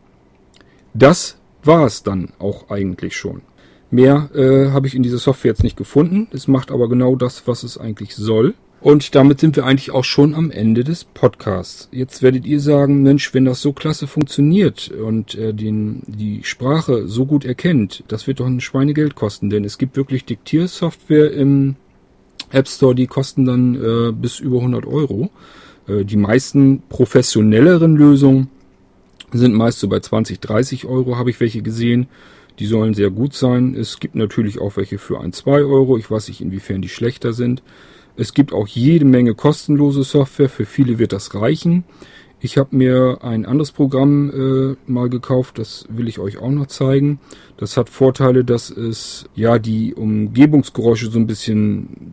Das 0.92 1.38
war 1.62 1.86
es 1.86 2.02
dann 2.02 2.32
auch 2.38 2.68
eigentlich 2.70 3.16
schon. 3.16 3.42
Mehr 3.90 4.30
äh, 4.34 4.72
habe 4.72 4.88
ich 4.88 4.94
in 4.96 5.04
dieser 5.04 5.18
Software 5.18 5.52
jetzt 5.52 5.62
nicht 5.62 5.76
gefunden. 5.76 6.26
Es 6.32 6.48
macht 6.48 6.72
aber 6.72 6.88
genau 6.88 7.14
das, 7.14 7.46
was 7.46 7.62
es 7.62 7.78
eigentlich 7.78 8.16
soll. 8.16 8.54
Und 8.86 9.16
damit 9.16 9.40
sind 9.40 9.56
wir 9.56 9.64
eigentlich 9.64 9.90
auch 9.90 10.04
schon 10.04 10.36
am 10.36 10.52
Ende 10.52 10.84
des 10.84 11.02
Podcasts. 11.02 11.88
Jetzt 11.90 12.22
werdet 12.22 12.46
ihr 12.46 12.60
sagen, 12.60 13.02
Mensch, 13.02 13.34
wenn 13.34 13.44
das 13.44 13.60
so 13.60 13.72
klasse 13.72 14.06
funktioniert 14.06 14.92
und 14.92 15.34
äh, 15.34 15.52
den, 15.52 16.04
die 16.06 16.44
Sprache 16.44 17.08
so 17.08 17.26
gut 17.26 17.44
erkennt, 17.44 18.04
das 18.06 18.28
wird 18.28 18.38
doch 18.38 18.46
ein 18.46 18.60
Schweinegeld 18.60 19.16
kosten, 19.16 19.50
denn 19.50 19.64
es 19.64 19.78
gibt 19.78 19.96
wirklich 19.96 20.24
Diktiersoftware 20.24 21.32
im 21.32 21.74
App 22.52 22.68
Store, 22.68 22.94
die 22.94 23.08
kosten 23.08 23.44
dann 23.44 23.74
äh, 23.74 24.12
bis 24.12 24.38
über 24.38 24.58
100 24.58 24.86
Euro. 24.86 25.30
Äh, 25.88 26.04
die 26.04 26.16
meisten 26.16 26.84
professionelleren 26.88 27.96
Lösungen 27.96 28.50
sind 29.32 29.52
meist 29.52 29.80
so 29.80 29.88
bei 29.88 29.98
20, 29.98 30.38
30 30.38 30.86
Euro, 30.86 31.16
habe 31.16 31.30
ich 31.30 31.40
welche 31.40 31.60
gesehen. 31.60 32.06
Die 32.60 32.66
sollen 32.66 32.94
sehr 32.94 33.10
gut 33.10 33.34
sein. 33.34 33.74
Es 33.74 33.98
gibt 33.98 34.14
natürlich 34.14 34.60
auch 34.60 34.76
welche 34.76 34.98
für 34.98 35.20
ein, 35.20 35.32
2 35.32 35.64
Euro. 35.64 35.98
Ich 35.98 36.08
weiß 36.08 36.28
nicht, 36.28 36.40
inwiefern 36.40 36.82
die 36.82 36.88
schlechter 36.88 37.32
sind. 37.32 37.64
Es 38.16 38.32
gibt 38.32 38.52
auch 38.52 38.66
jede 38.66 39.04
Menge 39.04 39.34
kostenlose 39.34 40.02
Software. 40.02 40.48
Für 40.48 40.64
viele 40.64 40.98
wird 40.98 41.12
das 41.12 41.34
reichen. 41.34 41.84
Ich 42.40 42.58
habe 42.58 42.76
mir 42.76 43.18
ein 43.22 43.46
anderes 43.46 43.72
Programm 43.72 44.30
äh, 44.30 44.90
mal 44.90 45.08
gekauft, 45.08 45.58
das 45.58 45.86
will 45.88 46.06
ich 46.06 46.18
euch 46.18 46.36
auch 46.38 46.50
noch 46.50 46.66
zeigen. 46.66 47.18
Das 47.56 47.76
hat 47.78 47.88
Vorteile, 47.88 48.44
dass 48.44 48.68
es 48.70 49.24
ja 49.34 49.58
die 49.58 49.94
Umgebungsgeräusche 49.94 51.10
so 51.10 51.18
ein 51.18 51.26
bisschen 51.26 52.12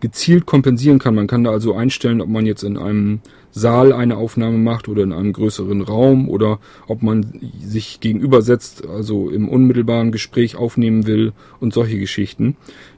gezielt 0.00 0.46
kompensieren 0.46 0.98
kann. 1.00 1.16
Man 1.16 1.26
kann 1.26 1.42
da 1.42 1.50
also 1.50 1.74
einstellen, 1.74 2.20
ob 2.20 2.28
man 2.28 2.46
jetzt 2.46 2.62
in 2.62 2.76
einem 2.76 3.20
Saal 3.52 3.92
eine 3.92 4.16
Aufnahme 4.16 4.58
macht 4.58 4.88
oder 4.88 5.02
in 5.02 5.12
einem 5.12 5.32
größeren 5.32 5.80
Raum 5.82 6.28
oder 6.28 6.58
ob 6.86 7.02
man 7.02 7.40
sich 7.60 8.00
gegenübersetzt, 8.00 8.86
also 8.86 9.30
im 9.30 9.48
unmittelbaren 9.48 10.12
Gespräch 10.12 10.56
aufnehmen 10.56 11.06
will 11.06 11.32
und 11.60 11.72
solche 11.72 11.98
Geschichten. 11.98 12.56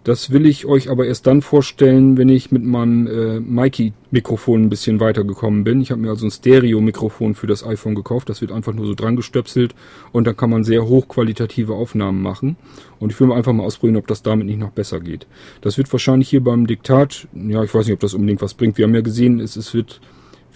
Das 0.09 0.31
will 0.31 0.47
ich 0.47 0.65
euch 0.65 0.89
aber 0.89 1.07
erst 1.07 1.27
dann 1.27 1.43
vorstellen, 1.43 2.17
wenn 2.17 2.29
ich 2.29 2.51
mit 2.51 2.65
meinem 2.65 3.07
äh, 3.07 3.41
Mikey-Mikrofon 3.41 4.65
ein 4.65 4.71
bisschen 4.71 5.01
weitergekommen 5.01 5.65
bin. 5.65 5.81
Ich 5.81 5.91
habe 5.91 6.01
mir 6.01 6.09
also 6.09 6.27
ein 6.27 6.31
Stereo-Mikrofon 6.31 7.35
für 7.35 7.47
das 7.47 7.63
iPhone 7.63 7.95
gekauft. 7.95 8.29
Das 8.29 8.41
wird 8.41 8.51
einfach 8.51 8.73
nur 8.73 8.87
so 8.87 8.95
dran 8.95 9.17
gestöpselt 9.17 9.75
und 10.13 10.27
dann 10.27 10.37
kann 10.37 10.51
man 10.51 10.65
sehr 10.65 10.87
hochqualitative 10.87 11.75
Aufnahmen 11.75 12.23
machen. 12.23 12.57
Und 13.01 13.13
ich 13.13 13.21
will 13.21 13.27
mal 13.27 13.37
einfach 13.37 13.53
mal 13.53 13.65
ausprobieren, 13.65 13.99
ob 13.99 14.07
das 14.07 14.23
damit 14.23 14.47
nicht 14.47 14.59
noch 14.59 14.71
besser 14.71 14.99
geht. 14.99 15.27
Das 15.61 15.77
wird 15.77 15.93
wahrscheinlich 15.93 16.31
hier 16.31 16.43
beim 16.43 16.67
Diktat, 16.67 17.29
ja, 17.35 17.63
ich 17.63 17.75
weiß 17.75 17.87
nicht, 17.87 17.95
ob 17.95 18.01
das 18.01 18.15
unbedingt 18.15 18.41
was 18.41 18.55
bringt. 18.55 18.79
Wir 18.79 18.87
haben 18.87 18.95
ja 18.95 19.03
gesehen, 19.03 19.41
es, 19.41 19.57
es 19.57 19.75
wird 19.75 20.01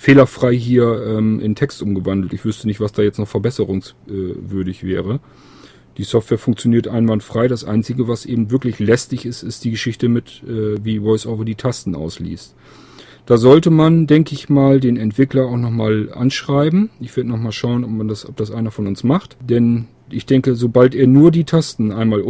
fehlerfrei 0.02 0.52
hier 0.52 1.00
ähm, 1.06 1.38
in 1.38 1.54
Text 1.54 1.80
umgewandelt. 1.80 2.32
Ich 2.32 2.44
wüsste 2.44 2.66
nicht, 2.66 2.80
was 2.80 2.90
da 2.90 3.02
jetzt 3.02 3.20
noch 3.20 3.28
verbesserungswürdig 3.28 4.82
wäre. 4.82 5.20
Die 5.96 6.02
Software 6.02 6.38
funktioniert 6.38 6.88
einwandfrei. 6.88 7.46
Das 7.46 7.62
Einzige, 7.64 8.08
was 8.08 8.26
eben 8.26 8.50
wirklich 8.50 8.80
lästig 8.80 9.24
ist, 9.24 9.44
ist 9.44 9.62
die 9.62 9.70
Geschichte 9.70 10.08
mit, 10.08 10.42
äh, 10.42 10.84
wie 10.84 11.02
VoiceOver 11.02 11.44
die 11.44 11.54
Tasten 11.54 11.94
ausliest. 11.94 12.56
Da 13.26 13.36
sollte 13.36 13.70
man, 13.70 14.08
denke 14.08 14.34
ich 14.34 14.48
mal, 14.48 14.80
den 14.80 14.96
Entwickler 14.96 15.44
auch 15.44 15.56
nochmal 15.56 16.12
anschreiben. 16.12 16.90
Ich 16.98 17.16
werde 17.16 17.30
nochmal 17.30 17.52
schauen, 17.52 17.84
ob, 17.84 17.90
man 17.90 18.08
das, 18.08 18.28
ob 18.28 18.36
das 18.36 18.50
einer 18.50 18.72
von 18.72 18.88
uns 18.88 19.04
macht. 19.04 19.36
Denn 19.40 19.86
ich 20.10 20.26
denke, 20.26 20.56
sobald 20.56 20.96
er 20.96 21.06
nur 21.06 21.30
die 21.30 21.44
Tasten 21.44 21.92
einmal 21.92 22.24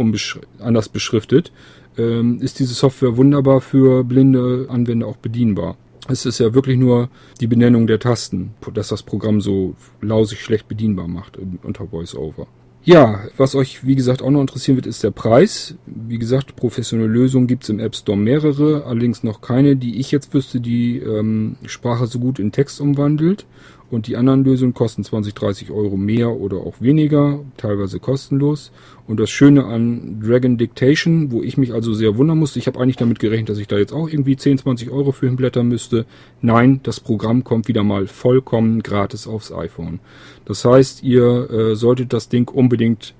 anders 0.59 0.89
beschriftet, 0.89 1.51
ähm, 1.97 2.37
ist 2.39 2.59
diese 2.59 2.75
Software 2.75 3.17
wunderbar 3.17 3.61
für 3.61 4.03
blinde 4.03 4.67
Anwender 4.69 5.07
auch 5.07 5.17
bedienbar. 5.17 5.75
Es 6.09 6.25
ist 6.25 6.39
ja 6.39 6.53
wirklich 6.53 6.77
nur 6.77 7.09
die 7.39 7.47
Benennung 7.47 7.87
der 7.87 7.99
Tasten, 7.99 8.53
dass 8.73 8.89
das 8.89 9.03
Programm 9.03 9.41
so 9.41 9.75
lausig 10.01 10.41
schlecht 10.41 10.67
bedienbar 10.67 11.07
macht 11.07 11.37
unter 11.63 11.91
VoiceOver. 11.91 12.47
Ja, 12.85 13.21
was 13.37 13.55
euch 13.55 13.87
wie 13.87 13.95
gesagt 13.95 14.21
auch 14.21 14.29
noch 14.29 14.41
interessieren 14.41 14.75
wird, 14.75 14.87
ist 14.87 15.03
der 15.03 15.11
Preis. 15.11 15.75
Wie 15.85 16.19
gesagt, 16.19 16.57
professionelle 16.57 17.09
Lösungen 17.09 17.47
gibt's 17.47 17.69
im 17.69 17.79
App 17.79 17.95
Store 17.95 18.17
mehrere, 18.17 18.83
allerdings 18.85 19.23
noch 19.23 19.39
keine, 19.39 19.77
die 19.77 20.01
ich 20.01 20.11
jetzt 20.11 20.33
wüsste, 20.33 20.59
die 20.59 20.97
ähm, 20.97 21.55
Sprache 21.65 22.07
so 22.07 22.19
gut 22.19 22.39
in 22.39 22.51
Text 22.51 22.81
umwandelt. 22.81 23.45
Und 23.93 24.07
die 24.07 24.17
anderen 24.17 24.43
Lösungen 24.43 24.73
kosten 24.73 25.03
20, 25.03 25.35
30 25.35 25.69
Euro 25.69 25.97
mehr 25.97 26.31
oder 26.31 26.57
auch 26.57 26.81
weniger, 26.81 27.41
teilweise 27.57 27.99
kostenlos. 27.99 28.71
Und 29.07 29.19
das 29.19 29.29
Schöne 29.29 29.65
an 29.65 30.19
Dragon 30.19 30.57
Dictation, 30.57 31.31
wo 31.31 31.43
ich 31.43 31.57
mich 31.57 31.73
also 31.73 31.93
sehr 31.93 32.17
wundern 32.17 32.39
musste, 32.39 32.57
ich 32.57 32.65
habe 32.65 32.79
eigentlich 32.79 32.95
damit 32.95 33.19
gerechnet, 33.19 33.49
dass 33.49 33.59
ich 33.59 33.67
da 33.67 33.77
jetzt 33.77 33.93
auch 33.93 34.09
irgendwie 34.09 34.35
10, 34.35 34.57
20 34.57 34.89
Euro 34.89 35.11
für 35.11 35.27
hinblättern 35.27 35.67
müsste. 35.67 36.07
Nein, 36.41 36.79
das 36.81 36.99
Programm 36.99 37.43
kommt 37.43 37.67
wieder 37.67 37.83
mal 37.83 38.07
vollkommen 38.07 38.81
gratis 38.81 39.27
aufs 39.27 39.51
iPhone. 39.51 39.99
Das 40.45 40.65
heißt, 40.65 41.03
ihr 41.03 41.51
äh, 41.51 41.75
solltet 41.75 42.13
das 42.13 42.29
Ding 42.29 42.49
unbedingt 42.49 43.13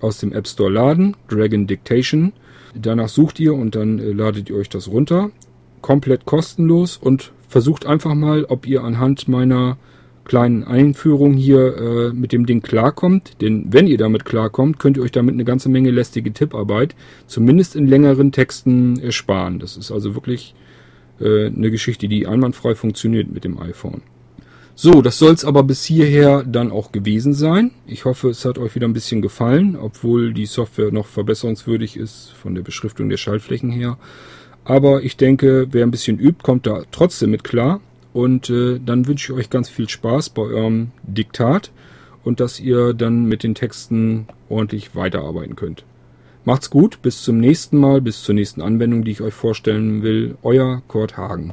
aus 0.00 0.16
dem 0.16 0.32
App 0.32 0.48
Store 0.48 0.72
laden, 0.72 1.14
Dragon 1.28 1.66
Dictation. 1.66 2.32
Danach 2.74 3.10
sucht 3.10 3.38
ihr 3.38 3.52
und 3.52 3.74
dann 3.74 3.98
äh, 3.98 4.12
ladet 4.12 4.48
ihr 4.48 4.56
euch 4.56 4.70
das 4.70 4.88
runter. 4.88 5.30
Komplett 5.82 6.24
kostenlos 6.24 6.96
und 6.96 7.32
versucht 7.48 7.84
einfach 7.84 8.14
mal, 8.14 8.46
ob 8.46 8.66
ihr 8.66 8.82
anhand 8.82 9.28
meiner 9.28 9.76
kleinen 10.26 10.64
Einführung 10.64 11.34
hier 11.34 11.76
äh, 11.76 12.12
mit 12.12 12.32
dem 12.32 12.44
Ding 12.46 12.60
klarkommt. 12.60 13.40
Denn 13.40 13.66
wenn 13.72 13.86
ihr 13.86 13.96
damit 13.96 14.24
klarkommt, 14.24 14.78
könnt 14.78 14.96
ihr 14.96 15.02
euch 15.02 15.12
damit 15.12 15.34
eine 15.34 15.44
ganze 15.44 15.68
Menge 15.68 15.90
lästige 15.90 16.32
Tipparbeit, 16.32 16.94
zumindest 17.26 17.76
in 17.76 17.86
längeren 17.86 18.32
Texten, 18.32 18.98
ersparen. 18.98 19.58
Das 19.58 19.76
ist 19.76 19.90
also 19.90 20.14
wirklich 20.14 20.54
äh, 21.20 21.46
eine 21.46 21.70
Geschichte, 21.70 22.08
die 22.08 22.26
einwandfrei 22.26 22.74
funktioniert 22.74 23.32
mit 23.32 23.44
dem 23.44 23.58
iPhone. 23.58 24.02
So, 24.78 25.00
das 25.00 25.16
soll 25.18 25.32
es 25.32 25.44
aber 25.46 25.62
bis 25.62 25.84
hierher 25.84 26.44
dann 26.44 26.70
auch 26.70 26.92
gewesen 26.92 27.32
sein. 27.32 27.70
Ich 27.86 28.04
hoffe, 28.04 28.28
es 28.28 28.44
hat 28.44 28.58
euch 28.58 28.74
wieder 28.74 28.86
ein 28.86 28.92
bisschen 28.92 29.22
gefallen, 29.22 29.74
obwohl 29.74 30.34
die 30.34 30.44
Software 30.44 30.92
noch 30.92 31.06
verbesserungswürdig 31.06 31.96
ist 31.96 32.32
von 32.32 32.54
der 32.54 32.60
Beschriftung 32.60 33.08
der 33.08 33.16
Schaltflächen 33.16 33.70
her. 33.70 33.96
Aber 34.64 35.02
ich 35.02 35.16
denke, 35.16 35.68
wer 35.70 35.86
ein 35.86 35.90
bisschen 35.90 36.18
übt, 36.18 36.42
kommt 36.42 36.66
da 36.66 36.82
trotzdem 36.90 37.30
mit 37.30 37.42
klar. 37.42 37.80
Und 38.16 38.48
äh, 38.48 38.80
dann 38.82 39.06
wünsche 39.06 39.34
ich 39.34 39.38
euch 39.38 39.50
ganz 39.50 39.68
viel 39.68 39.90
Spaß 39.90 40.30
bei 40.30 40.40
eurem 40.40 40.92
Diktat 41.02 41.70
und 42.24 42.40
dass 42.40 42.58
ihr 42.58 42.94
dann 42.94 43.26
mit 43.26 43.42
den 43.42 43.54
Texten 43.54 44.26
ordentlich 44.48 44.96
weiterarbeiten 44.96 45.54
könnt. 45.54 45.84
Macht's 46.46 46.70
gut, 46.70 47.02
bis 47.02 47.22
zum 47.22 47.36
nächsten 47.36 47.76
Mal, 47.76 48.00
bis 48.00 48.22
zur 48.22 48.34
nächsten 48.34 48.62
Anwendung, 48.62 49.04
die 49.04 49.10
ich 49.10 49.20
euch 49.20 49.34
vorstellen 49.34 50.02
will. 50.02 50.38
Euer 50.42 50.80
Kurt 50.88 51.18
Hagen. 51.18 51.52